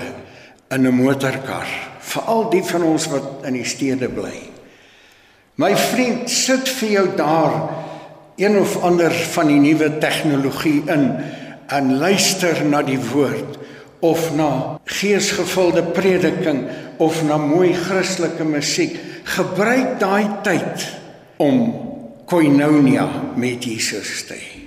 in 0.71 0.87
'n 0.87 0.95
motorkar? 0.95 1.67
Veral 1.99 2.49
die 2.49 2.63
van 2.63 2.83
ons 2.83 3.07
wat 3.07 3.45
in 3.45 3.53
die 3.53 3.65
stede 3.65 4.09
bly. 4.09 4.49
My 5.57 5.75
vriend, 5.75 6.29
sit 6.29 6.69
vir 6.69 6.89
jou 6.89 7.07
daar 7.15 7.69
een 8.35 8.57
of 8.59 8.83
ander 8.83 9.11
van 9.11 9.47
die 9.47 9.59
nuwe 9.59 9.97
tegnologie 9.97 10.83
in 10.91 11.15
en 11.67 11.97
luister 11.97 12.61
na 12.65 12.81
die 12.85 12.99
woord 12.99 13.57
of 14.05 14.33
na 14.35 14.77
geesgevulde 14.85 15.83
prediking 15.95 16.65
of 17.01 17.23
na 17.25 17.37
mooi 17.41 17.73
Christelike 17.73 18.45
musiek 18.45 18.97
gebruik 19.35 19.97
daai 19.99 20.27
tyd 20.45 20.85
om 21.41 21.63
koinonia 22.29 23.07
met 23.37 23.65
Jesus 23.65 24.23
te 24.29 24.37
hê. 24.37 24.61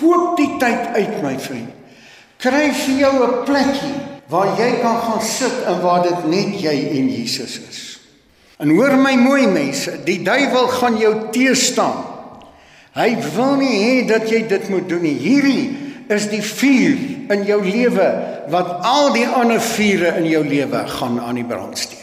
Koop 0.00 0.34
die 0.36 0.50
tyd 0.60 0.96
uit 0.96 1.20
my 1.22 1.34
vriend. 1.40 1.70
Kry 2.42 2.72
vir 2.72 2.96
jou 2.98 3.14
'n 3.24 3.44
plekkie 3.46 3.96
waar 4.28 4.58
jy 4.58 4.80
kan 4.82 4.98
gaan 5.00 5.22
sit 5.22 5.64
en 5.66 5.80
waar 5.80 6.02
dit 6.02 6.24
net 6.28 6.60
jy 6.60 6.76
en 6.98 7.08
Jesus 7.08 7.60
is. 7.70 8.00
En 8.58 8.68
hoor 8.68 8.96
my 8.96 9.16
mooi 9.16 9.46
mense 9.46 10.04
die 10.04 10.22
duiwel 10.22 10.68
gaan 10.68 10.98
jou 10.98 11.30
teestaan 11.32 12.14
Hy 12.94 13.10
wil 13.34 13.56
nie 13.58 13.74
hê 13.82 13.94
dat 14.06 14.28
jy 14.30 14.44
dit 14.46 14.68
moet 14.70 14.86
doen 14.86 15.02
nie. 15.02 15.16
Hierdie 15.18 15.83
is 16.08 16.28
die 16.28 16.42
vuur 16.42 17.32
in 17.32 17.44
jou 17.48 17.60
lewe 17.64 18.08
wat 18.52 18.84
al 18.84 19.12
die 19.14 19.26
ander 19.26 19.60
vure 19.60 20.14
in 20.18 20.26
jou 20.28 20.44
lewe 20.44 20.84
gaan 20.98 21.20
aan 21.20 21.40
die 21.40 21.46
brand 21.48 21.78
steek. 21.78 22.00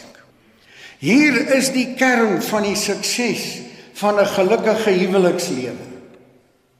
Hier 1.02 1.34
is 1.56 1.72
die 1.74 1.94
kern 1.98 2.42
van 2.42 2.62
die 2.62 2.76
sukses 2.78 3.62
van 3.98 4.18
'n 4.18 4.26
gelukkige 4.26 4.90
huwelikslewe. 4.90 5.90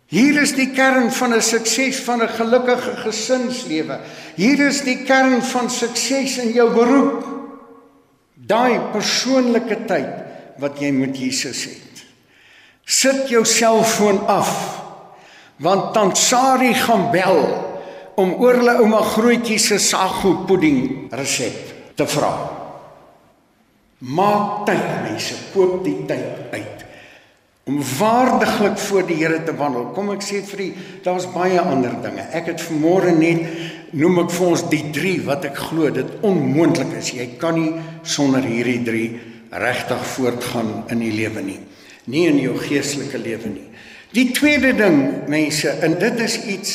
Hier 0.07 0.43
is 0.43 0.53
die 0.53 0.71
kern 0.71 1.11
van 1.13 1.35
'n 1.35 1.43
sukses 1.43 1.97
van 2.05 2.23
'n 2.23 2.29
gelukkige 2.29 2.97
gesinslewe. 2.97 3.99
Hier 4.37 4.67
is 4.67 4.83
die 4.83 5.03
kern 5.05 5.43
van 5.43 5.71
sukses 5.71 6.39
in 6.39 6.53
jou 6.53 6.71
beroep. 6.71 7.25
Daai 8.35 8.79
persoonlike 8.93 9.85
tyd 9.87 10.13
wat 10.59 10.79
jy 10.79 10.91
met 10.91 11.19
Jesus 11.19 11.65
het. 11.65 12.05
Sit 12.85 13.29
jou 13.29 13.45
selfoon 13.45 14.27
af. 14.27 14.82
Want 15.57 15.93
Tansari 15.95 16.73
gaan 16.75 17.11
bel 17.13 17.43
om 18.21 18.35
oor 18.41 18.59
hulle 18.61 18.79
ouma 18.83 19.03
grootjie 19.05 19.59
se 19.59 19.79
saaggoed 19.81 20.47
pudding 20.49 21.11
resep 21.13 21.95
te 21.97 22.07
vra. 22.09 22.33
Maak 24.03 24.65
tyd 24.67 24.87
mense, 25.05 25.37
koop 25.53 25.83
die 25.85 25.99
tyd 26.09 26.55
uit 26.55 26.79
om 27.71 27.77
waardiglik 27.79 28.75
voor 28.83 29.05
die 29.07 29.17
Here 29.21 29.37
te 29.47 29.53
wandel. 29.55 29.85
Kom 29.95 30.09
ek 30.11 30.25
sê 30.27 30.41
vir 30.43 30.65
u, 30.65 30.67
daar's 31.05 31.29
baie 31.31 31.61
ander 31.63 31.95
dinge. 32.03 32.25
Ek 32.35 32.49
het 32.51 32.65
vanmôre 32.67 33.13
net 33.15 33.93
noem 33.95 34.25
ek 34.25 34.33
vir 34.35 34.49
ons 34.49 34.65
die 34.73 34.83
3 34.91 35.13
wat 35.29 35.47
ek 35.47 35.61
glo 35.69 35.93
dit 35.95 36.17
onmoontlik 36.27 36.97
is. 36.99 37.13
Jy 37.15 37.29
kan 37.39 37.55
nie 37.61 37.71
sonder 38.03 38.43
hierdie 38.43 38.81
3 38.89 39.05
regtig 39.63 40.03
voortgaan 40.17 40.73
in 40.91 41.05
die 41.07 41.13
lewe 41.15 41.45
nie 41.47 41.61
nie 42.11 42.27
in 42.27 42.41
jou 42.43 42.55
geestelike 42.59 43.21
lewe 43.21 43.51
nie. 43.53 43.69
Die 44.13 44.29
tweede 44.37 44.75
ding, 44.77 45.29
mense, 45.33 45.71
en 45.81 45.97
dit 46.01 46.19
is 46.21 46.37
iets 46.45 46.73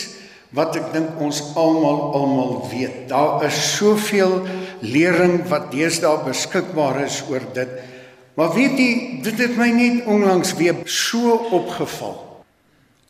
wat 0.58 0.78
ek 0.80 0.88
dink 0.93 1.19
ons 1.21 1.41
almal 1.60 2.00
almal 2.17 2.54
weet. 2.71 3.06
Daar 3.12 3.43
is 3.45 3.58
soveel 3.76 4.39
lering 4.82 5.43
wat 5.52 5.69
deesdae 5.73 6.23
beskikbaar 6.26 7.04
is 7.06 7.19
oor 7.30 7.45
dit. 7.54 7.76
Maar 8.38 8.54
weet 8.56 8.80
jy, 8.82 8.91
dit 9.26 9.43
het 9.43 9.58
my 9.58 9.69
net 9.73 10.10
onlangs 10.10 10.56
weer 10.58 10.82
so 10.89 11.36
opgeval. 11.58 12.15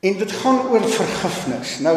En 0.04 0.20
dit 0.20 0.36
gaan 0.44 0.60
oor 0.72 0.84
vergifnis. 0.92 1.78
Nou 1.84 1.96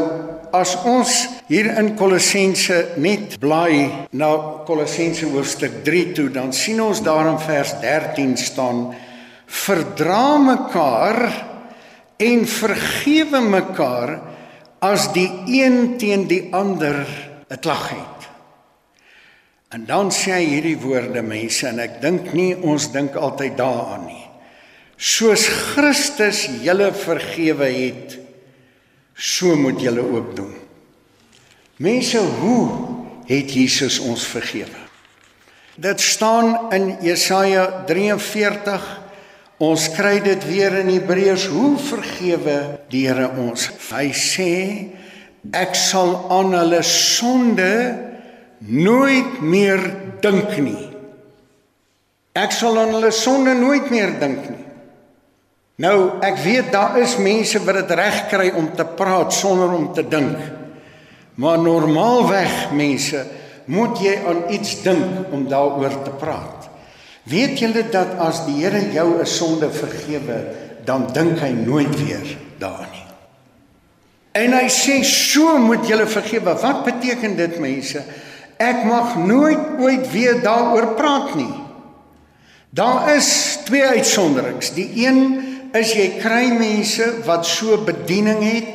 as 0.56 0.72
ons 0.88 1.10
hier 1.50 1.68
in 1.78 1.92
Kolossense 1.98 2.78
net 2.98 3.36
blaai 3.42 4.06
na 4.18 4.30
Kolossense 4.66 5.28
hoofstuk 5.30 5.82
3 5.86 6.06
toe, 6.16 6.30
dan 6.34 6.54
sien 6.54 6.80
ons 6.82 7.02
daar 7.06 7.28
in 7.30 7.38
vers 7.42 7.76
13 7.82 8.34
staan 8.38 8.88
verdra 9.50 10.38
mekaar 10.38 11.49
en 12.20 12.44
vergewe 12.46 13.40
mekaar 13.40 14.18
as 14.85 15.11
die 15.16 15.28
een 15.48 15.96
teen 16.00 16.26
die 16.28 16.48
ander 16.52 17.04
'n 17.48 17.59
klag 17.61 17.88
het. 17.88 18.20
En 19.70 19.87
dan 19.87 20.11
sê 20.11 20.33
hy 20.33 20.44
hierdie 20.44 20.78
woorde 20.78 21.22
mense 21.22 21.66
en 21.68 21.78
ek 21.78 22.00
dink 22.02 22.33
nie 22.33 22.56
ons 22.56 22.92
dink 22.92 23.14
altyd 23.14 23.56
daaraan 23.56 24.06
nie. 24.06 24.26
Soos 24.96 25.46
Christus 25.48 26.48
julle 26.62 26.92
vergewe 26.92 27.64
het, 27.64 28.18
so 29.14 29.56
moet 29.56 29.80
julle 29.80 30.02
ook 30.02 30.37
doen. 30.37 30.54
Mense, 31.76 32.18
hoe 32.18 32.68
het 33.26 33.54
Jesus 33.54 33.98
ons 33.98 34.26
vergewe? 34.26 34.80
Dit 35.80 36.00
staan 36.00 36.72
in 36.72 36.96
Jesaja 37.00 37.85
43 37.87 38.99
Ons 39.60 39.90
kry 39.92 40.22
dit 40.24 40.44
weer 40.48 40.78
in 40.80 40.88
Hebreërs, 40.88 41.44
hoe 41.52 41.74
vergewe 41.84 42.56
die 42.88 43.04
Here 43.04 43.28
ons? 43.42 43.66
Hy 43.90 44.06
sê 44.16 44.52
ek 45.52 45.76
sal 45.76 46.14
aan 46.32 46.54
hulle 46.56 46.80
sonde 46.86 47.68
nooit 48.64 49.40
meer 49.44 49.82
dink 50.24 50.56
nie. 50.64 50.88
Ek 52.40 52.54
sal 52.56 52.78
aan 52.80 52.94
hulle 52.96 53.12
sonde 53.12 53.52
nooit 53.58 53.90
meer 53.92 54.14
dink 54.20 54.48
nie. 54.48 54.64
Nou, 55.80 56.20
ek 56.24 56.40
weet 56.44 56.72
daar 56.72 56.96
is 57.00 57.18
mense 57.20 57.60
wat 57.64 57.82
dit 57.82 57.92
reg 58.00 58.18
kry 58.32 58.48
om 58.56 58.68
te 58.76 58.84
praat 58.96 59.32
sonder 59.32 59.72
om 59.76 59.90
te 59.96 60.04
dink. 60.08 60.40
Maar 61.40 61.60
normaalweg 61.60 62.72
mense, 62.76 63.22
moet 63.68 64.00
jy 64.00 64.16
aan 64.28 64.42
iets 64.52 64.80
dink 64.84 65.32
om 65.32 65.44
daaroor 65.48 66.00
te 66.04 66.16
praat. 66.20 66.59
Weet 67.30 67.60
julle 67.62 67.84
dat 67.92 68.16
as 68.18 68.42
die 68.48 68.58
Here 68.58 68.80
jou 68.92 69.20
'n 69.20 69.26
sonde 69.26 69.70
vergewe, 69.70 70.38
dan 70.84 71.06
dink 71.12 71.38
hy 71.38 71.50
nooit 71.50 71.94
weer 72.02 72.36
daaraan 72.58 72.90
nie. 72.90 73.06
En 74.32 74.52
hy 74.52 74.68
sê 74.68 75.02
so 75.04 75.58
moet 75.58 75.86
julle 75.86 76.06
vergewe. 76.06 76.54
Wat 76.62 76.84
beteken 76.84 77.36
dit 77.36 77.58
mense? 77.58 78.02
Ek 78.58 78.84
mag 78.84 79.16
nooit 79.16 79.80
ooit 79.80 80.10
weer 80.12 80.42
daaroor 80.42 80.94
praat 80.94 81.34
nie. 81.34 81.54
Daar 82.70 83.16
is 83.16 83.58
twee 83.64 83.86
uitsonderings. 83.86 84.70
Die 84.74 84.90
een 85.06 85.42
is 85.74 85.94
jy 85.94 86.20
kry 86.20 86.50
mense 86.54 87.08
wat 87.26 87.46
so 87.46 87.80
bediening 87.86 88.42
het. 88.42 88.68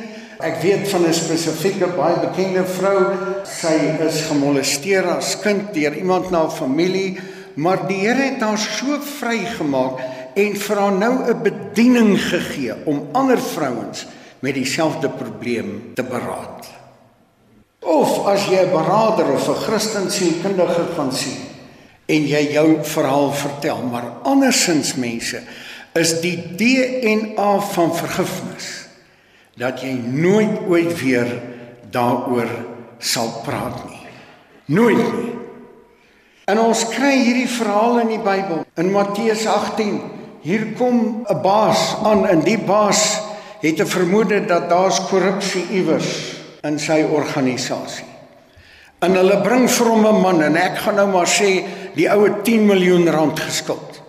Ek 0.44 0.60
weet 0.60 0.88
van 0.88 1.06
'n 1.06 1.14
spesifieke 1.14 1.86
baie 1.96 2.16
bekende 2.20 2.64
vrou, 2.64 3.16
sy 3.44 3.96
is 4.04 4.20
gemolesteer 4.28 5.04
as 5.16 5.40
kind 5.40 5.72
deur 5.72 5.96
iemand 5.96 6.30
na 6.30 6.44
'n 6.44 6.50
familie, 6.50 7.16
maar 7.56 7.86
die 7.88 8.02
Here 8.04 8.30
het 8.32 8.42
haar 8.44 8.60
so 8.60 8.98
vrygemaak 9.00 10.00
en 10.36 10.56
vir 10.60 10.76
haar 10.76 10.92
nou 10.92 11.14
'n 11.24 11.42
bediening 11.42 12.16
gegee 12.20 12.74
om 12.84 13.08
ander 13.12 13.40
vrouens 13.40 14.06
met 14.38 14.54
dieselfde 14.54 15.08
probleem 15.08 15.92
te 15.94 16.02
beraad. 16.02 16.68
Of 17.80 18.26
as 18.26 18.46
jy 18.46 18.60
'n 18.64 18.70
beraader 18.70 19.32
of 19.32 19.48
'n 19.48 19.62
Christen 19.66 20.10
sielkundige 20.10 20.84
gaan 20.96 21.12
sien 21.12 21.40
en 22.06 22.26
jy 22.26 22.52
jou 22.52 22.84
verhaal 22.84 23.32
vertel, 23.32 23.82
maar 23.82 24.12
andersins 24.22 24.94
mense 24.94 25.40
is 25.92 26.20
die 26.20 26.36
DNA 26.56 27.60
van 27.60 27.96
vergifnis 27.96 28.88
dat 29.56 29.80
jy 29.80 29.92
nooit 30.04 30.68
ooit 30.68 31.00
weer 31.00 31.42
daaroor 31.90 32.50
sal 32.98 33.40
praat 33.44 33.84
nie. 33.88 34.04
Nooit 34.64 34.96
nie. 34.96 35.35
En 36.46 36.60
ons 36.62 36.80
kry 36.92 37.10
hierdie 37.24 37.48
verhaal 37.50 38.04
in 38.04 38.12
die 38.12 38.22
Bybel 38.22 38.60
in 38.78 38.92
Matteus 38.94 39.48
18. 39.50 39.96
Hier 40.46 40.62
kom 40.78 41.26
'n 41.26 41.40
baas 41.42 41.96
aan 42.06 42.22
en 42.26 42.40
die 42.46 42.58
baas 42.58 43.18
het 43.60 43.80
'n 43.80 43.86
vermoede 43.86 44.44
dat 44.46 44.68
daar's 44.70 45.00
korrupsie 45.10 45.66
iewers 45.70 46.38
in 46.62 46.78
sy 46.78 47.02
organisasie. 47.02 48.06
En 49.00 49.14
hulle 49.14 49.40
bring 49.42 49.70
vir 49.70 49.86
hom 49.86 50.06
'n 50.06 50.20
man 50.20 50.42
en 50.42 50.56
ek 50.56 50.78
gaan 50.78 50.94
nou 50.94 51.08
maar 51.08 51.26
sê 51.26 51.64
die 51.94 52.08
ou 52.10 52.24
het 52.24 52.44
10 52.44 52.66
miljoen 52.66 53.10
rand 53.10 53.40
geskuld. 53.40 54.02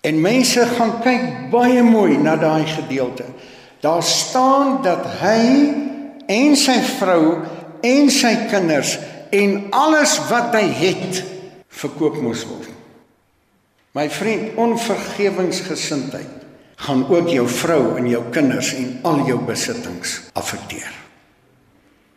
En 0.00 0.20
mense 0.20 0.60
gaan 0.76 1.00
kyk 1.00 1.50
baie 1.50 1.82
mooi 1.82 2.18
na 2.18 2.36
daai 2.36 2.66
gedeelte. 2.66 3.24
Daar 3.80 4.02
staan 4.02 4.82
dat 4.82 5.06
hy 5.20 5.72
en 6.26 6.56
sy 6.56 6.80
vrou 7.00 7.38
en 7.80 8.10
sy 8.10 8.36
kinders 8.50 8.98
en 9.34 9.56
alles 9.74 10.16
wat 10.30 10.54
hy 10.54 10.66
het 10.78 11.22
verkoop 11.74 12.20
moes 12.22 12.44
word. 12.46 12.70
My 13.94 14.08
vriend, 14.10 14.56
onvergewensgesindheid 14.58 16.42
gaan 16.84 17.04
ook 17.08 17.28
jou 17.30 17.46
vrou 17.48 17.96
en 17.98 18.08
jou 18.10 18.22
kinders 18.34 18.72
en 18.74 18.98
al 19.06 19.22
jou 19.28 19.38
besittings 19.46 20.16
affekteer. 20.34 20.90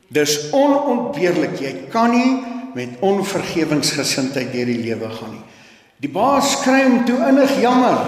Dis 0.10 0.38
onontbeerlik, 0.56 1.60
jy 1.62 1.73
kan 1.93 2.13
nie 2.15 2.32
met 2.77 2.97
onvergewensgesindheid 3.06 4.49
deur 4.53 4.69
die 4.69 4.82
lewe 4.82 5.10
gaan 5.13 5.36
nie. 5.36 5.43
Die 6.01 6.12
baas 6.13 6.53
skry 6.60 6.84
hom 6.86 6.99
toe 7.08 7.17
innig 7.27 7.56
jammer. 7.62 8.01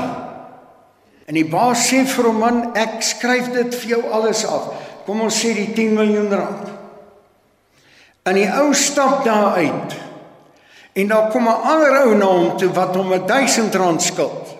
En 1.29 1.37
die 1.37 1.47
baas 1.49 1.87
sê 1.89 2.03
vir 2.09 2.29
hom 2.29 2.41
man, 2.41 2.59
ek 2.77 3.01
skryf 3.05 3.51
dit 3.53 3.75
vir 3.81 3.95
jou 3.95 4.01
alles 4.13 4.43
af. 4.49 4.71
Kom 5.05 5.21
ons 5.25 5.37
sê 5.41 5.53
die 5.57 5.69
10 5.77 5.95
miljoen 5.97 6.33
rand. 6.33 6.68
En 8.29 8.37
die 8.37 8.49
ou 8.61 8.73
stap 8.77 9.23
daar 9.25 9.57
uit. 9.57 9.97
En 10.93 11.07
daar 11.07 11.29
kom 11.31 11.47
'n 11.47 11.61
ander 11.71 12.01
ou 12.03 12.15
na 12.15 12.25
hom 12.25 12.57
toe 12.57 12.69
wat 12.71 12.95
hom 12.95 13.25
1000 13.25 13.75
rand 13.75 14.01
skuld. 14.01 14.55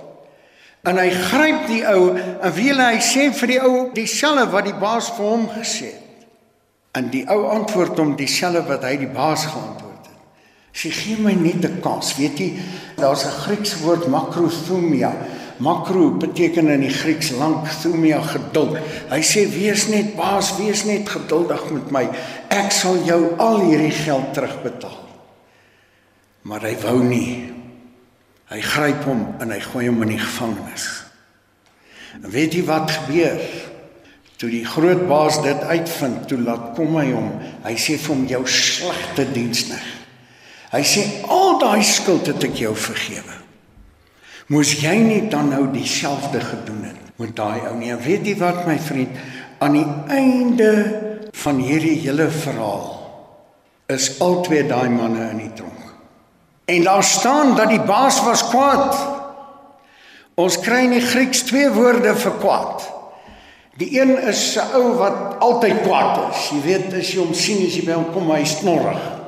En 0.82 0.98
hy 0.98 1.10
gryp 1.10 1.68
die 1.68 1.84
ou 1.88 2.16
en 2.18 2.54
wiele 2.54 2.84
hy 2.84 3.00
sê 3.04 3.28
vir 3.36 3.48
die 3.48 3.60
ou 3.62 3.90
dieselfde 3.94 4.48
wat 4.50 4.66
die 4.66 4.78
baas 4.80 5.10
vir 5.12 5.26
hom 5.26 5.50
gesê 5.52 5.92
het. 5.92 6.28
En 6.92 7.10
die 7.10 7.26
ou 7.30 7.50
antwoord 7.52 7.98
hom 7.98 8.16
dieselfde 8.16 8.64
wat 8.68 8.84
hy 8.88 8.96
die 8.98 9.12
baas 9.12 9.46
geantwoord 9.46 10.08
het. 10.08 10.22
Sy 10.72 10.90
gee 10.90 11.18
my 11.20 11.34
net 11.34 11.66
'n 11.66 11.82
kans. 11.82 12.16
Weet 12.16 12.40
jy, 12.40 12.54
daar's 12.96 13.26
'n 13.26 13.38
Griekse 13.44 13.80
woord 13.84 14.08
makrothumia. 14.08 15.12
Makro 15.60 16.10
beteken 16.22 16.72
in 16.72 16.86
die 16.86 16.94
Grieks 16.94 17.34
lank, 17.36 17.68
thumia 17.82 18.22
geduld. 18.24 18.80
Hy 19.12 19.20
sê 19.28 19.44
wees 19.52 19.90
net 19.92 20.14
baas, 20.16 20.54
wees 20.58 20.86
net 20.88 21.10
geduldig 21.12 21.68
met 21.76 21.94
my. 21.96 22.06
Ek 22.56 22.72
sal 22.72 23.02
jou 23.08 23.22
al 23.44 23.64
hierdie 23.68 23.94
geld 23.94 24.34
terugbetaal. 24.38 25.00
Maar 26.48 26.70
hy 26.70 26.76
wou 26.86 27.00
nie 27.04 27.32
Hy 28.50 28.62
gryp 28.66 29.04
hom 29.06 29.20
en 29.44 29.52
hy 29.54 29.60
gooi 29.62 29.86
hom 29.86 30.00
in 30.08 30.16
die 30.16 30.22
gevangenis. 30.22 30.88
En 32.18 32.32
weet 32.34 32.56
jy 32.58 32.64
wat 32.66 32.90
gebeur? 32.96 33.44
Toe 34.42 34.50
die 34.50 34.64
groot 34.66 35.04
baas 35.10 35.38
dit 35.44 35.66
uitvind, 35.70 36.24
toe 36.32 36.40
laat 36.42 36.72
kom 36.78 36.96
hy 36.98 37.12
hom. 37.12 37.30
Hy 37.66 37.76
sê 37.78 38.00
vir 38.00 38.16
hom 38.16 38.24
jou 38.30 38.42
slegte 38.50 39.28
diensnig. 39.36 39.86
Hy 40.74 40.82
sê 40.86 41.04
al 41.30 41.60
daai 41.62 41.84
skuld 41.86 42.30
het 42.32 42.48
ek 42.50 42.58
jou 42.64 42.74
vergewe. 42.78 43.39
Moes 44.50 44.72
jy 44.82 44.96
nie 45.06 45.26
dan 45.30 45.52
nou 45.54 45.68
dieselfde 45.70 46.40
gedoen 46.42 46.88
het 46.90 47.10
met 47.22 47.36
daai 47.38 47.68
ou 47.70 47.76
nie? 47.78 47.94
Weet 47.94 48.26
jy 48.26 48.34
wat 48.40 48.64
my 48.66 48.80
vriend, 48.82 49.14
aan 49.62 49.76
die 49.78 49.90
einde 50.10 50.72
van 51.38 51.60
hierdie 51.62 52.00
hele 52.02 52.30
verhaal 52.34 52.88
is 53.94 54.16
albei 54.24 54.64
daai 54.66 54.90
manne 54.90 55.28
in 55.36 55.44
die 55.44 55.52
tronk. 55.54 55.76
En 56.70 56.86
daar 56.86 57.06
staan 57.06 57.56
dat 57.58 57.70
die 57.70 57.82
baas 57.82 58.22
was 58.26 58.42
kwaad. 58.50 58.98
Ons 60.40 60.58
kry 60.66 60.86
in 60.88 60.98
die 60.98 61.06
Grieks 61.06 61.44
twee 61.50 61.70
woorde 61.74 62.16
vir 62.18 62.38
kwaad. 62.42 62.90
Die 63.78 63.92
een 64.00 64.18
is 64.28 64.58
'n 64.58 64.76
ou 64.76 64.98
wat 64.98 65.38
altyd 65.40 65.82
kwaad 65.86 66.34
is. 66.34 66.50
Jy 66.50 66.62
weet 66.62 66.94
as 66.94 67.14
jy 67.14 67.20
hom 67.20 67.34
sien 67.34 67.66
as 67.68 67.76
jy 67.76 67.86
by 67.86 67.94
hom 67.94 68.12
kom, 68.14 68.32
hy 68.32 68.44
snorrig. 68.46 69.19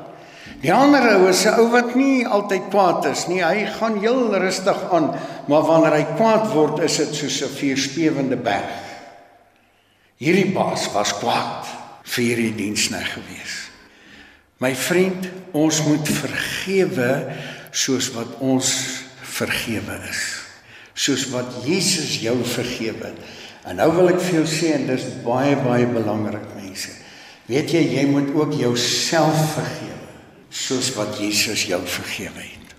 Die 0.61 0.69
ander 0.69 1.07
ou 1.15 1.29
is 1.29 1.41
'n 1.49 1.57
ou 1.57 1.71
wat 1.73 1.95
nie 1.95 2.21
altyd 2.25 2.69
kwaad 2.69 3.05
is 3.09 3.25
nie. 3.27 3.41
Hy 3.41 3.65
gaan 3.79 3.97
heel 3.97 4.29
rustig 4.29 4.77
aan, 4.93 5.09
maar 5.47 5.65
wanneer 5.65 5.95
hy 5.97 6.05
kwaad 6.17 6.51
word, 6.53 6.83
is 6.85 6.97
dit 6.97 7.15
soos 7.15 7.41
'n 7.41 7.55
vuurspewende 7.57 8.37
berg. 8.37 8.77
Hierdie 10.17 10.53
baas 10.53 10.85
was 10.93 11.13
kwaad 11.17 11.65
vir 12.03 12.23
hierdie 12.23 12.55
diensneg 12.55 13.13
gewees. 13.13 13.71
My 14.59 14.75
vriend, 14.75 15.29
ons 15.51 15.83
moet 15.83 16.07
vergewe 16.07 17.33
soos 17.71 18.11
wat 18.13 18.37
ons 18.39 19.01
vergewe 19.21 19.97
is. 20.09 20.45
Soos 20.93 21.25
wat 21.29 21.65
Jesus 21.65 22.21
jou 22.21 22.37
vergewe 22.43 23.05
het. 23.05 23.17
En 23.65 23.75
nou 23.75 23.91
wil 23.95 24.09
ek 24.09 24.21
vir 24.21 24.33
jou 24.33 24.45
sê 24.45 24.75
en 24.75 24.87
dis 24.87 25.01
baie 25.23 25.55
baie 25.55 25.87
belangrik 25.87 26.45
mense. 26.55 26.89
Weet 27.47 27.71
jy 27.71 27.81
jy 27.97 28.05
moet 28.05 28.29
ook 28.35 28.53
jouself 28.53 29.53
vergewe 29.55 30.00
soos 30.51 30.91
wat 30.97 31.15
Jesus 31.19 31.65
jou 31.69 31.79
vergewe 31.87 32.43
het. 32.43 32.75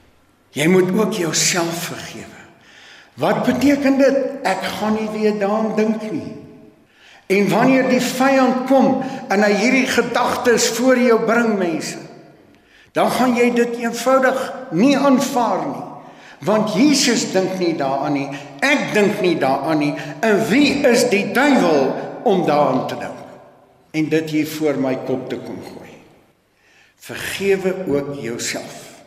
Jy 0.52 0.68
moet 0.68 0.92
ook 0.92 1.16
jouself 1.16 1.88
vergewe. 1.88 2.40
Wat 3.16 3.42
beteken 3.44 3.98
dit? 3.98 4.16
Ek 4.44 4.64
gaan 4.76 4.96
nie 5.00 5.08
weer 5.12 5.38
daaraan 5.40 5.72
dink 5.76 6.04
nie. 6.12 6.36
En 7.32 7.48
wanneer 7.48 7.88
die 7.88 8.02
vyand 8.04 8.66
kom 8.68 9.00
en 9.32 9.44
hy 9.44 9.52
hierdie 9.56 9.88
gedagtes 9.88 10.68
voor 10.76 11.00
jou 11.00 11.18
bring 11.24 11.54
mense, 11.56 12.00
dan 12.92 13.08
gaan 13.10 13.36
jy 13.36 13.48
dit 13.56 13.78
eenvoudig 13.80 14.40
nie 14.76 14.96
aanvaar 14.98 15.64
nie. 15.70 15.86
Want 16.44 16.74
Jesus 16.74 17.28
dink 17.32 17.54
nie 17.60 17.72
daaraan 17.78 18.16
nie. 18.18 18.26
Ek 18.60 18.90
dink 18.92 19.20
nie 19.22 19.36
daaraan 19.40 19.78
nie. 19.80 19.92
En 20.20 20.42
wie 20.50 20.82
is 20.90 21.06
die 21.08 21.30
duiwel 21.32 21.94
om 22.28 22.42
daaraan 22.48 22.84
te 22.90 22.98
dink? 22.98 23.20
En 23.92 24.08
dit 24.08 24.36
hier 24.36 24.48
voor 24.58 24.80
my 24.82 24.96
kop 25.06 25.28
te 25.30 25.38
kom 25.38 25.60
gooi. 25.62 25.91
Vergewe 27.02 27.74
ook 27.88 28.14
jouself. 28.22 29.02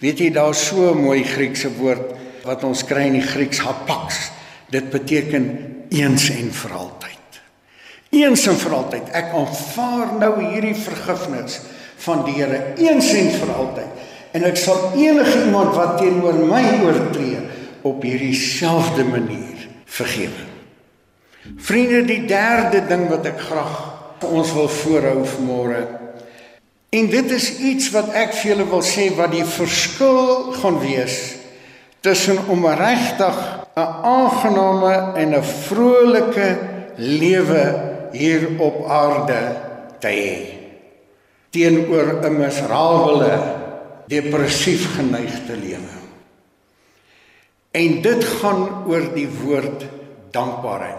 Weet 0.00 0.22
jy 0.22 0.30
daar's 0.32 0.62
so 0.66 0.94
'n 0.94 1.02
mooi 1.02 1.24
Griekse 1.24 1.68
woord 1.76 2.14
wat 2.44 2.64
ons 2.64 2.84
kry 2.84 3.04
in 3.10 3.18
die 3.18 3.28
Grieks 3.28 3.58
hapax. 3.58 4.30
Dit 4.70 4.90
beteken 4.90 5.44
eens 5.88 6.30
en 6.30 6.52
vir 6.52 6.72
altyd. 6.72 7.40
Eens 8.10 8.46
en 8.46 8.56
vir 8.56 8.72
altyd. 8.72 9.10
Ek 9.12 9.32
aanvaar 9.32 10.14
nou 10.18 10.32
hierdie 10.40 10.74
vergifnis 10.74 11.60
van 11.96 12.24
die 12.24 12.38
Here 12.40 12.72
eens 12.76 13.12
en 13.12 13.30
vir 13.30 13.54
altyd. 13.54 13.92
En 14.32 14.44
ek 14.44 14.56
sal 14.56 14.92
enige 14.96 15.44
iemand 15.44 15.74
wat 15.76 15.98
teenoor 15.98 16.34
my 16.34 16.64
oortree 16.84 17.38
op 17.82 18.02
hierdie 18.02 18.34
selfde 18.34 19.04
manier 19.04 19.68
vergewe. 19.84 20.48
Vriende, 21.56 22.04
die 22.04 22.24
derde 22.26 22.86
ding 22.88 23.08
wat 23.08 23.26
ek 23.26 23.40
graag 23.40 23.78
vir 24.20 24.28
ons 24.28 24.52
wil 24.52 24.68
voorhou 24.68 25.24
vanmôre. 25.24 26.07
En 26.88 27.08
dit 27.10 27.30
is 27.30 27.48
iets 27.58 27.90
wat 27.92 28.14
ek 28.16 28.32
vir 28.32 28.54
julle 28.54 28.68
wil 28.70 28.84
sê 28.84 29.10
wat 29.16 29.32
die 29.34 29.44
verskil 29.44 30.54
gaan 30.56 30.78
wees 30.80 31.18
tussen 32.00 32.38
om 32.48 32.64
regtig 32.64 33.36
'n 33.76 33.92
aangename 34.14 35.12
en 35.20 35.34
'n 35.34 35.44
vrolike 35.44 36.48
lewe 36.96 37.64
hier 38.12 38.48
op 38.58 38.86
aarde 38.88 39.42
te 40.00 40.08
hê 40.08 40.36
teenoor 41.50 42.24
'n 42.24 42.38
miserabele 42.38 43.34
depressief 44.06 44.96
geneigde 44.96 45.56
lewe. 45.56 45.94
En 47.70 48.02
dit 48.02 48.24
gaan 48.24 48.84
oor 48.86 49.14
die 49.14 49.28
woord 49.28 49.84
dankbaarheid. 50.30 50.96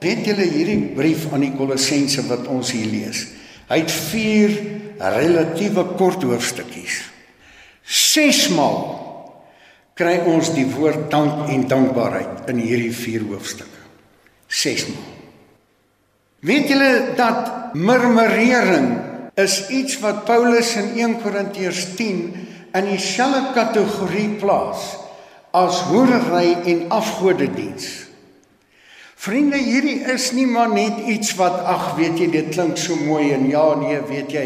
Weet 0.00 0.24
julle 0.26 0.46
hierdie 0.46 0.94
brief 0.94 1.32
aan 1.32 1.40
die 1.40 1.54
Kolossense 1.54 2.26
wat 2.26 2.46
ons 2.46 2.70
hier 2.70 2.86
lees? 2.86 3.26
Hy 3.68 3.82
het 3.82 3.92
4 3.92 4.54
relatiewe 4.98 5.84
kort 5.98 6.24
hoofstukkies. 6.24 7.02
Sesmaal 7.84 8.80
kry 9.98 10.16
ons 10.30 10.52
die 10.54 10.66
woord 10.70 11.08
dank 11.12 11.48
en 11.52 11.66
dankbaarheid 11.68 12.48
in 12.52 12.62
hierdie 12.62 12.94
4 12.94 13.26
hoofstukke. 13.28 13.84
Sesmaal. 14.48 15.14
Weet 16.48 16.70
julle 16.70 17.14
dat 17.18 17.74
murmurering 17.74 18.92
is 19.38 19.60
iets 19.74 19.98
wat 20.02 20.24
Paulus 20.24 20.70
in 20.78 20.92
1 20.96 21.16
Korintiërs 21.22 21.84
10 21.98 22.20
in 22.78 22.90
dieselfde 22.92 23.52
kategorie 23.56 24.30
plaas 24.40 24.94
as 25.56 25.80
hoerery 25.90 26.54
en 26.68 26.86
afgodediens. 26.94 28.07
Vriende, 29.18 29.58
hierdie 29.58 30.04
is 30.12 30.28
nie 30.30 30.46
maar 30.46 30.70
net 30.70 31.00
iets 31.10 31.32
wat 31.34 31.56
ag, 31.66 31.96
weet 31.98 32.20
jy, 32.22 32.28
dit 32.30 32.52
klink 32.54 32.78
so 32.78 32.94
mooi 33.02 33.32
en 33.34 33.48
ja, 33.50 33.64
nee, 33.74 33.96
weet 34.06 34.30
jy, 34.30 34.44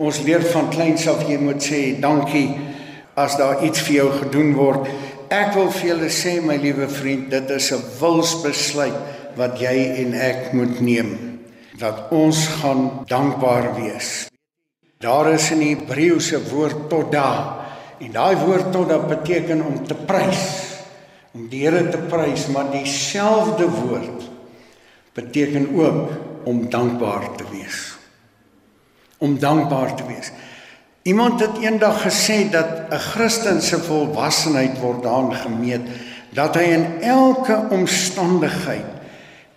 ons 0.00 0.22
leer 0.24 0.46
van 0.48 0.70
kleins 0.72 1.04
af 1.12 1.26
jy 1.28 1.36
moet 1.42 1.60
sê 1.60 1.80
dankie 2.00 2.46
as 3.20 3.36
daar 3.36 3.60
iets 3.68 3.84
vir 3.84 3.98
jou 3.98 4.08
gedoen 4.22 4.54
word. 4.56 4.88
Ek 5.28 5.52
wil 5.58 5.68
vir 5.76 5.90
julle 5.90 6.08
sê 6.08 6.38
my 6.40 6.56
liewe 6.56 6.88
vriend, 6.88 7.28
dit 7.36 7.52
is 7.52 7.70
'n 7.76 7.84
wilsbesluit 8.00 8.96
wat 9.36 9.60
jy 9.60 9.76
en 10.00 10.14
ek 10.16 10.52
moet 10.56 10.80
neem 10.80 11.40
dat 11.76 12.08
ons 12.10 12.46
gaan 12.62 13.04
dankbaar 13.04 13.74
wees. 13.76 14.30
Daar 15.04 15.34
is 15.34 15.50
in 15.50 15.58
die 15.60 15.74
Hebreëse 15.76 16.40
woord 16.48 16.88
tot 16.88 17.12
da 17.12 17.60
en 18.00 18.12
daai 18.12 18.36
woord 18.40 18.72
tot 18.72 18.88
da 18.88 18.98
beteken 18.98 19.60
om 19.60 19.84
te 19.84 19.94
prys 19.94 20.63
om 21.34 21.48
die 21.50 21.64
Here 21.66 21.88
te 21.90 21.98
prys, 21.98 22.46
maar 22.54 22.70
dieselfde 22.70 23.66
woord 23.68 24.28
beteken 25.14 25.68
ook 25.74 26.10
om 26.46 26.70
dankbaar 26.70 27.34
te 27.36 27.44
wees. 27.50 27.96
Om 29.18 29.38
dankbaar 29.38 29.94
te 29.94 30.06
wees. 30.06 30.30
Iemand 31.02 31.40
het 31.40 31.58
eendag 31.60 32.02
gesê 32.02 32.50
dat 32.50 32.88
'n 32.90 32.98
Christen 32.98 33.62
se 33.62 33.78
volwassenheid 33.78 34.78
word 34.80 35.02
daarin 35.02 35.34
gemeet 35.34 35.84
dat 36.30 36.54
hy 36.54 36.62
in 36.62 37.02
elke 37.02 37.66
omstandigheid 37.70 38.86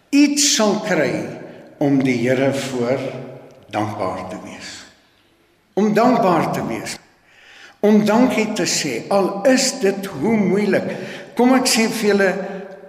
iets 0.09 0.55
sal 0.55 0.79
kry 0.85 1.25
om 1.77 2.03
die 2.03 2.17
Here 2.27 2.53
voor 2.53 2.99
dankbaar 3.69 4.27
te 4.29 4.37
wees. 4.43 4.85
Om 5.73 5.93
dankbaar 5.93 6.51
te 6.51 6.65
wees. 6.67 6.97
Om 7.79 8.05
dankie 8.05 8.53
te 8.53 8.65
sê 8.65 9.07
al 9.09 9.45
is 9.45 9.79
dit 9.79 10.05
hoe 10.05 10.35
moeilik. 10.35 10.89
Kom 11.37 11.53
ek 11.53 11.67
sê 11.69 11.85
vir 11.93 12.09
julle, 12.09 12.29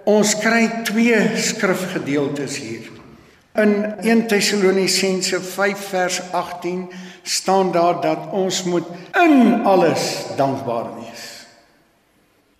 ons 0.09 0.31
kry 0.41 0.63
twee 0.87 1.17
skrifgedeeltes 1.37 2.55
hier. 2.57 2.87
In 3.61 3.75
1 4.01 4.23
Tessalonisense 4.31 5.37
5 5.45 5.83
vers 5.91 6.17
18 6.33 6.87
staan 7.23 7.69
daar 7.75 7.99
dat 8.01 8.31
ons 8.33 8.63
moet 8.65 8.87
in 9.21 9.61
alles 9.69 10.33
dankbaar 10.37 10.95
wees. 10.97 11.27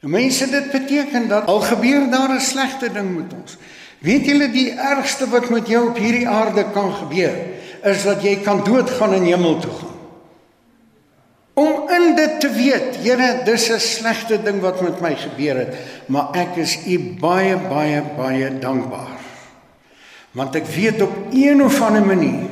Nou 0.04 0.14
mense, 0.14 0.46
dit 0.50 0.72
beteken 0.72 1.26
dat 1.32 1.50
al 1.50 1.60
gebeur 1.72 2.06
daar 2.12 2.38
'n 2.38 2.40
slegte 2.40 2.92
ding 2.94 3.16
met 3.16 3.34
ons. 3.34 3.58
Weet 4.00 4.26
julle 4.26 4.52
die 4.52 4.72
ergste 4.72 5.30
wat 5.30 5.50
met 5.50 5.68
jou 5.68 5.90
op 5.90 5.98
hierdie 5.98 6.28
aarde 6.28 6.66
kan 6.72 6.94
gebeur, 6.94 7.36
is 7.84 8.04
dat 8.04 8.22
jy 8.24 8.36
kan 8.44 8.64
doodgaan 8.64 9.14
en 9.14 9.24
hemel 9.24 9.60
toe 9.60 9.72
gaan. 9.72 9.89
Om 11.60 11.90
in 11.92 12.16
dit 12.16 12.40
te 12.40 12.50
weet, 12.56 13.02
Here, 13.04 13.42
dis 13.44 13.68
'n 13.70 13.80
slegte 13.80 14.38
ding 14.44 14.62
wat 14.62 14.82
met 14.82 15.02
my 15.02 15.16
gebeur 15.16 15.58
het, 15.58 15.76
maar 16.08 16.32
ek 16.32 16.56
is 16.56 16.78
U 16.88 17.00
baie 17.20 17.58
baie 17.58 18.02
baie 18.18 18.60
dankbaar. 18.60 19.20
Want 20.32 20.56
ek 20.56 20.66
weet 20.66 21.02
op 21.02 21.16
een 21.34 21.64
of 21.64 21.82
ander 21.82 22.06
manier 22.06 22.48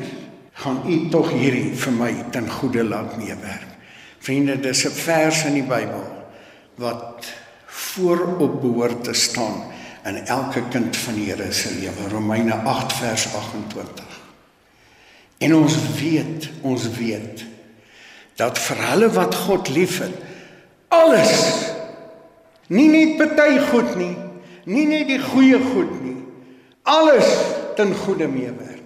gaan 0.53 0.81
U 0.87 1.09
tog 1.09 1.31
hierdie 1.31 1.71
vir 1.73 1.93
my 1.93 2.11
ten 2.31 2.49
goeie 2.49 2.83
laat 2.83 3.17
meewerk. 3.17 3.71
Vriende, 4.19 4.59
dis 4.59 4.85
'n 4.85 4.91
vers 4.91 5.43
in 5.45 5.53
die 5.53 5.67
Bybel 5.67 6.03
wat 6.75 7.25
voorop 7.65 8.61
behoort 8.61 9.03
te 9.03 9.13
staan 9.13 9.63
in 10.05 10.25
elke 10.25 10.61
kind 10.69 10.97
van 10.97 11.13
die 11.13 11.31
Here 11.31 11.51
se 11.51 11.71
lewe. 11.79 12.09
Romeine 12.11 12.53
8 12.53 12.93
vers 12.93 13.27
28. 13.33 14.05
En 15.37 15.55
ons 15.55 15.75
weet, 15.99 16.49
ons 16.61 16.89
weet 16.97 17.45
dat 18.37 18.59
vir 18.61 18.81
hulle 18.91 19.09
wat 19.15 19.35
God 19.47 19.69
liefhet 19.73 20.13
alles. 20.93 21.33
Nie 22.71 22.87
net 22.91 23.17
party 23.19 23.57
goed 23.71 23.95
nie 23.99 24.15
nie 24.67 24.85
net 24.87 25.07
die 25.07 25.21
goeie 25.23 25.59
goed 25.63 25.93
nie 26.03 26.17
alles 26.87 27.27
ten 27.79 27.93
goeie 27.95 28.27
meewerk 28.27 28.83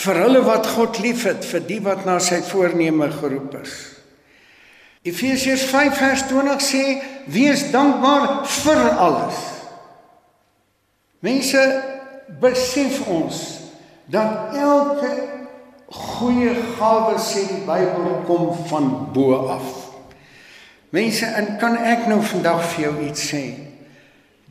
vir 0.00 0.20
hulle 0.22 0.42
wat 0.46 0.68
God 0.76 1.00
liefhet 1.02 1.44
vir 1.44 1.64
die 1.66 1.80
wat 1.84 2.04
na 2.06 2.18
sy 2.22 2.38
voorneme 2.46 3.10
geroep 3.12 3.56
is. 3.60 3.72
Efesiërs 5.04 5.64
5 5.70 5.96
vers 5.98 6.22
20 6.28 6.62
sê 6.62 6.84
wees 7.32 7.66
dankbaar 7.72 8.44
vir 8.46 8.80
alles. 9.00 9.38
Mense 11.24 11.62
besef 12.40 13.00
ons 13.10 13.40
dat 14.12 14.54
elke 14.56 15.39
goeie 15.90 16.54
gawes 16.78 17.32
sê 17.32 17.46
die 17.50 17.64
Bybel 17.66 18.22
kom 18.28 18.52
van 18.70 18.90
bo 19.14 19.46
af. 19.50 19.66
Mense, 20.94 21.26
en 21.26 21.56
kan 21.58 21.76
ek 21.86 22.06
nou 22.10 22.20
vandag 22.26 22.62
vir 22.72 22.88
jou 22.88 22.94
iets 23.06 23.26
sê? 23.32 23.44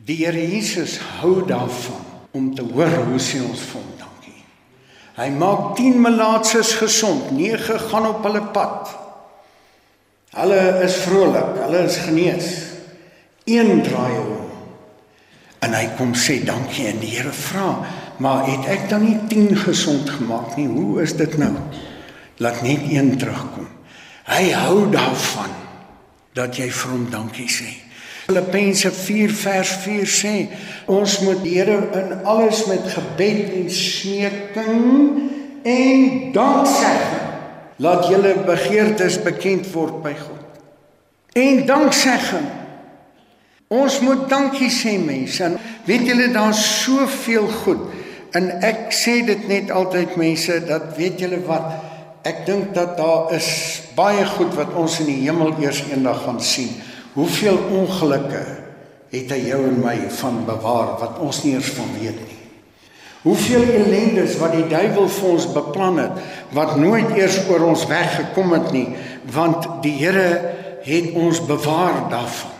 Die 0.04 0.22
Here 0.22 0.40
Jesus 0.40 0.98
hou 1.20 1.40
daarvan 1.48 2.06
om 2.36 2.48
te 2.56 2.64
hoor 2.64 2.94
hoe 3.10 3.20
sê 3.20 3.42
ons 3.44 3.60
vir 3.72 3.80
hom 3.80 3.90
dankie. 4.00 4.40
Hy 5.18 5.28
maak 5.36 5.74
10 5.76 6.00
melaatses 6.00 6.74
gesond, 6.80 7.32
9 7.36 7.78
gaan 7.90 8.08
op 8.08 8.24
hulle 8.24 8.44
pad. 8.54 8.94
Hulle 10.36 10.60
is 10.86 11.00
vrolik, 11.04 11.56
hulle 11.64 11.84
is 11.88 11.98
genees. 12.06 12.50
Een 13.50 13.82
draai 13.84 14.16
om. 14.20 14.46
En 15.60 15.74
hy 15.76 15.86
kom 15.98 16.14
sê 16.16 16.38
dankie 16.46 16.88
en 16.88 17.00
die 17.02 17.12
Here 17.18 17.34
vra, 17.36 17.72
Maar 18.20 18.44
het 18.46 18.66
ek 18.68 18.88
dan 18.88 19.04
nie 19.04 19.18
10 19.28 19.56
gesond 19.56 20.10
gemaak 20.10 20.56
nie? 20.56 20.68
Hoe 20.68 21.02
is 21.02 21.14
dit 21.16 21.36
nou? 21.40 21.52
Laat 22.36 22.62
net 22.62 22.80
een 22.90 23.14
terugkom. 23.18 23.68
Hy 24.28 24.50
hou 24.52 24.90
daarvan 24.92 25.54
dat 26.36 26.58
jy 26.60 26.68
vir 26.68 26.90
hom 26.92 27.06
dankie 27.10 27.48
sê. 27.48 27.70
Filippense 28.28 28.92
4 28.92 29.32
vers 29.34 29.72
4 29.86 30.10
sê 30.12 30.34
ons 30.92 31.14
moet 31.24 31.40
die 31.42 31.56
Here 31.56 31.78
in 31.96 32.20
alles 32.28 32.60
met 32.68 32.84
gebed 32.92 33.54
en 33.56 33.70
smeking 33.72 34.84
en 35.64 36.04
danksegging 36.36 37.26
laat 37.80 38.04
julle 38.12 38.34
begeertes 38.44 39.16
bekend 39.24 39.64
word 39.72 40.02
by 40.04 40.12
God. 40.20 40.60
En 41.32 41.64
danksegging. 41.66 42.44
Ons 43.72 43.96
moet 44.04 44.28
dankie 44.28 44.68
sê 44.70 44.98
mense. 45.00 45.48
Weet 45.88 46.06
julle 46.12 46.28
daar's 46.36 46.60
soveel 46.84 47.48
goed 47.64 47.88
En 48.36 48.50
ek 48.62 48.90
sê 48.94 49.20
dit 49.26 49.46
net 49.50 49.70
altyd 49.74 50.14
mense 50.20 50.60
dat 50.68 50.92
weet 50.98 51.18
julle 51.22 51.40
wat 51.48 52.26
ek 52.28 52.44
dink 52.46 52.74
dat 52.76 52.96
daar 52.98 53.32
is 53.34 53.48
baie 53.96 54.24
goed 54.36 54.52
wat 54.58 54.74
ons 54.78 55.00
in 55.02 55.08
die 55.10 55.22
hemel 55.24 55.54
eers 55.58 55.82
eendag 55.88 56.22
gaan 56.26 56.40
sien. 56.44 56.70
Hoeveel 57.16 57.58
ongelukke 57.80 58.42
het 59.10 59.32
hy 59.34 59.40
jou 59.48 59.64
en 59.66 59.80
my 59.82 59.96
van 60.20 60.44
bewaar 60.46 60.94
wat 61.00 61.18
ons 61.24 61.42
nie 61.44 61.56
eens 61.56 61.72
van 61.74 61.90
weet 61.98 62.20
nie. 62.22 62.38
Hoeveel 63.24 63.66
ellendes 63.82 64.38
wat 64.40 64.54
die 64.56 64.68
duiwel 64.70 65.10
vir 65.12 65.28
ons 65.28 65.48
beplan 65.52 65.98
het 66.00 66.22
wat 66.56 66.78
nooit 66.80 67.10
eers 67.18 67.36
oor 67.50 67.66
ons 67.72 67.82
weggekom 67.90 68.54
het 68.56 68.70
nie 68.72 68.86
want 69.34 69.66
die 69.84 69.96
Here 69.98 70.30
het 70.86 71.10
ons 71.18 71.42
bewaar 71.44 72.06
daarvan. 72.12 72.54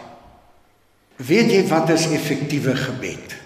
Weet 1.17 1.53
jy 1.53 1.63
wat 1.69 1.93
is 1.95 2.11
effektiewe 2.13 2.75
gebed? 2.77 3.40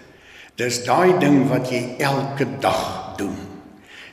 Dis 0.54 0.84
daai 0.86 1.18
ding 1.18 1.48
wat 1.50 1.70
jy 1.72 1.96
elke 1.98 2.46
dag 2.62 3.16
doen. 3.18 3.34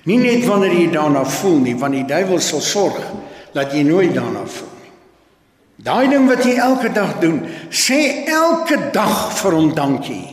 Nie 0.09 0.17
net 0.17 0.47
wanneer 0.49 0.73
jy 0.73 0.87
daarna 0.89 1.21
voel 1.25 1.59
nie, 1.61 1.75
want 1.77 1.93
die 1.93 2.07
duiwel 2.09 2.41
sal 2.41 2.63
sorg 2.65 2.97
dat 3.53 3.73
jy 3.75 3.83
nooit 3.85 4.15
daarna 4.15 4.41
voel 4.49 4.71
nie. 4.81 4.93
Daai 5.85 6.09
ding 6.09 6.25
wat 6.29 6.41
jy 6.45 6.55
elke 6.57 6.89
dag 6.93 7.19
doen, 7.21 7.43
sê 7.69 8.25
elke 8.25 8.79
dag 8.93 9.29
vir 9.37 9.57
hom 9.57 9.69
dankie. 9.77 10.27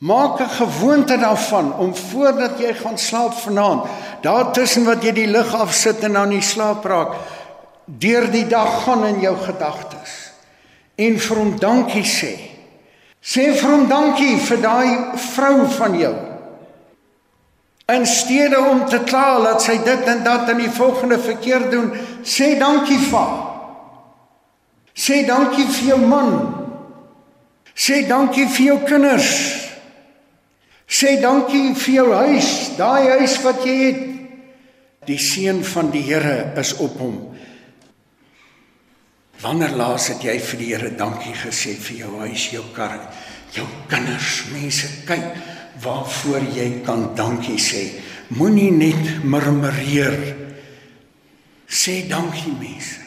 Maak 0.00 0.40
'n 0.40 0.48
gewoonte 0.48 1.18
daarvan 1.18 1.74
om 1.76 1.94
voordat 1.94 2.58
jy 2.58 2.72
gaan 2.74 2.98
slaap 2.98 3.34
vanaand, 3.34 3.84
daar 4.22 4.52
tussen 4.52 4.84
wat 4.84 5.02
jy 5.02 5.12
die 5.12 5.26
lig 5.26 5.54
afsit 5.54 6.04
en 6.04 6.12
dan 6.12 6.32
in 6.32 6.42
slaap 6.42 6.84
raak, 6.84 7.14
deur 7.84 8.30
die 8.30 8.46
dag 8.46 8.84
gaan 8.84 9.04
in 9.04 9.20
jou 9.20 9.36
gedagtes 9.36 10.32
en 10.96 11.18
vir 11.18 11.36
hom 11.36 11.58
dankie 11.58 12.04
sê. 12.04 12.49
Sê 13.20 13.50
vir 13.52 13.68
hom 13.68 13.86
dankie 13.88 14.38
vir 14.40 14.60
daai 14.64 15.16
vrou 15.34 15.66
van 15.76 15.96
jou. 16.00 16.14
In 17.90 18.06
steede 18.06 18.58
om 18.60 18.84
te 18.88 19.02
kla 19.04 19.40
dat 19.44 19.62
sy 19.62 19.76
dit 19.84 20.08
en 20.08 20.22
dat 20.24 20.48
in 20.52 20.62
die 20.62 20.72
volgende 20.72 21.18
verkeer 21.20 21.68
doen, 21.72 21.90
sê 22.24 22.54
dankie 22.58 22.98
vir 22.98 23.18
haar. 23.18 23.38
Sê 24.94 25.22
dankie 25.26 25.66
vir 25.66 25.88
jou 25.94 25.98
man. 26.04 26.32
Sê 27.74 28.02
dankie 28.08 28.46
vir 28.48 28.66
jou 28.66 28.78
kinders. 28.88 29.30
Sê 30.90 31.16
dankie 31.22 31.74
vir 31.78 31.94
jou 31.94 32.08
huis, 32.12 32.50
daai 32.76 33.20
huis 33.20 33.36
wat 33.44 33.62
jy 33.64 33.76
het. 33.84 34.00
Die 35.08 35.18
seën 35.18 35.62
van 35.64 35.88
die 35.94 36.02
Here 36.04 36.52
is 36.60 36.74
op 36.82 36.98
hom. 37.00 37.14
Wanneer 39.40 39.72
laas 39.72 40.10
het 40.12 40.24
jy 40.24 40.34
vir 40.50 40.60
die 40.60 40.68
Here 40.74 40.90
dankie 40.96 41.32
gesê 41.32 41.72
vir 41.80 42.02
jou 42.02 42.10
huis, 42.20 42.50
jou 42.52 42.64
kar, 42.76 42.98
jou 43.54 43.64
kinders? 43.88 44.42
Mense, 44.52 44.90
kyk 45.08 45.30
waarvoor 45.80 46.44
jy 46.52 46.68
kan 46.84 47.06
dankie 47.16 47.56
sê. 47.56 47.86
Moenie 48.36 48.70
net 48.74 49.24
murmureer. 49.24 50.18
Sê 51.70 52.02
dankie 52.10 52.52
mense. 52.60 53.00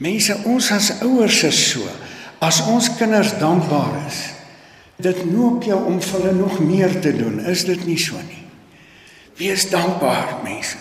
Mense, 0.00 0.38
ons 0.48 0.70
as 0.72 0.94
ouers 1.04 1.42
is 1.44 1.60
so. 1.74 1.84
As 2.40 2.62
ons 2.64 2.88
kinders 2.96 3.34
dankbaar 3.36 3.98
is, 4.06 4.22
dit 5.04 5.18
noop 5.28 5.66
jou 5.68 5.76
om 5.90 5.98
vir 6.00 6.16
hulle 6.16 6.32
nog 6.38 6.56
meer 6.64 6.96
te 7.04 7.12
doen. 7.12 7.42
Is 7.52 7.66
dit 7.68 7.84
nie 7.84 7.98
so 8.00 8.16
nie? 8.24 8.46
Wees 9.36 9.68
dankbaar, 9.68 10.38
mense. 10.44 10.80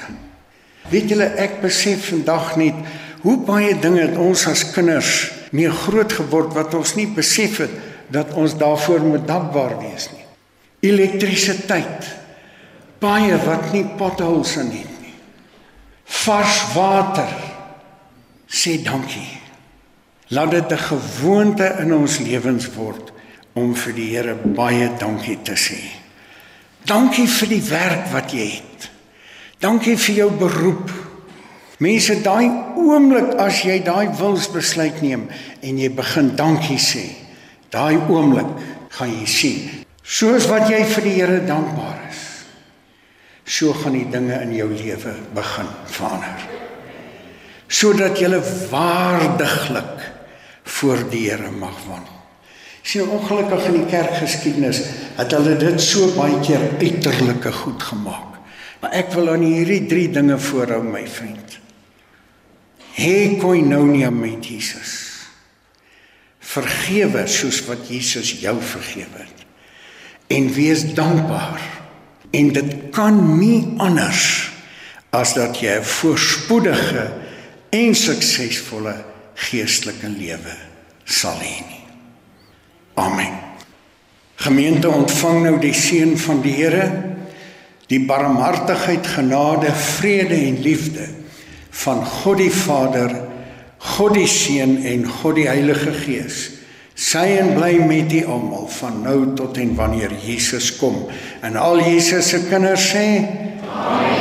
Weet 0.90 1.12
julle, 1.12 1.28
ek 1.36 1.60
besef 1.66 2.08
vandag 2.14 2.56
net 2.60 2.80
hoe 3.22 3.38
baie 3.46 3.76
dinge 3.80 4.02
het 4.02 4.18
ons 4.18 4.46
as 4.48 4.64
kinders 4.72 5.32
mee 5.52 5.72
groot 5.72 6.14
geword 6.14 6.54
wat 6.54 6.74
ons 6.78 6.96
nie 6.96 7.08
besef 7.08 7.60
het 7.64 7.74
dat 8.14 8.34
ons 8.34 8.56
daarvoor 8.58 9.04
moet 9.06 9.28
dankbaar 9.28 9.78
wees 9.82 10.10
nie. 10.14 10.26
Elektrisiteit. 10.90 12.08
Baie 13.00 13.38
wat 13.46 13.72
nie 13.74 13.86
potholes 14.00 14.56
in 14.60 14.72
het 14.74 14.96
nie. 15.02 15.16
Vars 16.24 16.58
water 16.74 17.30
sê 18.50 18.80
dankie. 18.84 19.40
Laat 20.30 20.52
dit 20.52 20.72
'n 20.72 20.78
gewoonte 20.78 21.76
in 21.80 21.94
ons 21.94 22.20
lewens 22.20 22.70
word 22.76 23.12
om 23.54 23.76
vir 23.76 23.94
die 23.94 24.10
Here 24.16 24.36
baie 24.36 24.90
dankie 25.00 25.38
te 25.44 25.56
sê. 25.56 25.80
Dankie 26.86 27.28
vir 27.28 27.48
die 27.48 27.64
werk 27.70 28.12
wat 28.12 28.32
jy 28.32 28.48
het. 28.48 28.90
Dankie 29.60 29.98
vir 29.98 30.16
jou 30.16 30.32
beroep. 30.32 31.09
Mense, 31.80 32.18
daai 32.24 32.50
oomblik 32.76 33.38
as 33.40 33.62
jy 33.64 33.80
daai 33.86 34.12
wilsbesluit 34.20 35.00
neem 35.02 35.30
en 35.64 35.80
jy 35.80 35.88
begin 35.96 36.34
dankie 36.36 36.80
sê, 36.82 37.06
daai 37.72 37.96
oomblik 37.96 38.50
gaan 38.98 39.14
jy 39.22 39.28
sien, 39.30 39.86
soos 40.04 40.50
wat 40.52 40.68
jy 40.72 40.84
vir 40.84 41.08
die 41.08 41.18
Here 41.22 41.40
dankbaar 41.48 42.02
is, 42.10 42.24
so 43.48 43.72
gaan 43.74 43.96
die 43.96 44.08
dinge 44.12 44.42
in 44.44 44.58
jou 44.58 44.68
lewe 44.74 45.16
begin 45.36 45.76
verander 45.88 46.50
sodat 47.70 48.18
jy 48.18 48.34
waardiglik 48.72 50.02
voor 50.80 51.04
die 51.10 51.28
Here 51.30 51.52
mag 51.54 51.78
wandel. 51.86 52.18
Sien 52.82 53.10
ongelukkig 53.14 53.68
in 53.70 53.78
die 53.78 53.90
kerkgeskiedenis 53.92 54.82
het 55.20 55.34
hulle 55.36 55.56
dit 55.62 55.82
so 55.84 56.10
baie 56.16 56.40
keer 56.42 56.64
uiterlike 56.82 57.52
goed 57.62 57.84
gemaak. 57.92 58.40
Maar 58.82 58.96
ek 59.04 59.12
wil 59.14 59.30
aan 59.34 59.44
hierdie 59.46 59.84
drie 59.92 60.08
dinge 60.10 60.40
voorhou 60.42 60.82
my 60.88 61.04
vriend. 61.06 61.59
Hê 63.00 63.38
koinonia 63.40 64.10
met 64.12 64.44
Jesus. 64.44 64.96
Vergewe 66.44 67.24
soos 67.32 67.62
wat 67.70 67.88
Jesus 67.88 68.34
jou 68.42 68.58
vergewe 68.60 69.22
het. 69.24 69.46
En 70.28 70.50
wees 70.54 70.84
dankbaar. 70.98 71.62
En 72.36 72.52
dit 72.54 72.74
kan 72.92 73.16
nie 73.40 73.64
anders 73.80 74.52
as 75.16 75.34
dat 75.34 75.58
jy 75.58 75.80
'n 75.80 75.84
voorspoedige 75.84 77.12
en 77.70 77.96
suksesvolle 77.96 78.96
geestelike 79.34 80.10
lewe 80.10 80.56
sal 81.06 81.40
hê. 81.40 81.64
Amen. 82.94 83.34
Gemeente 84.36 84.90
ontvang 84.90 85.44
nou 85.44 85.60
die 85.60 85.74
seën 85.74 86.18
van 86.18 86.42
die 86.42 86.54
Here, 86.54 87.16
die 87.88 88.06
barmhartigheid, 88.06 89.08
genade, 89.08 89.72
vrede 89.74 90.36
en 90.36 90.62
liefde 90.62 91.19
van 91.72 92.06
God 92.06 92.38
die 92.38 92.52
Vader, 92.54 93.14
God 93.98 94.16
die 94.18 94.28
Seun 94.28 94.80
en 94.86 95.06
God 95.08 95.40
die 95.40 95.48
Heilige 95.50 95.94
Gees. 96.04 96.40
Sy 97.00 97.24
en 97.40 97.54
bly 97.56 97.78
met 97.88 98.12
u 98.12 98.26
almal 98.28 98.68
van 98.76 99.02
nou 99.06 99.20
tot 99.40 99.58
en 99.62 99.72
wanneer 99.78 100.12
Jesus 100.26 100.74
kom. 100.82 101.06
En 101.42 101.56
al 101.56 101.80
Jesus 101.86 102.34
se 102.34 102.44
kinders 102.50 102.90
sê: 102.92 103.06
Amen. 103.70 104.19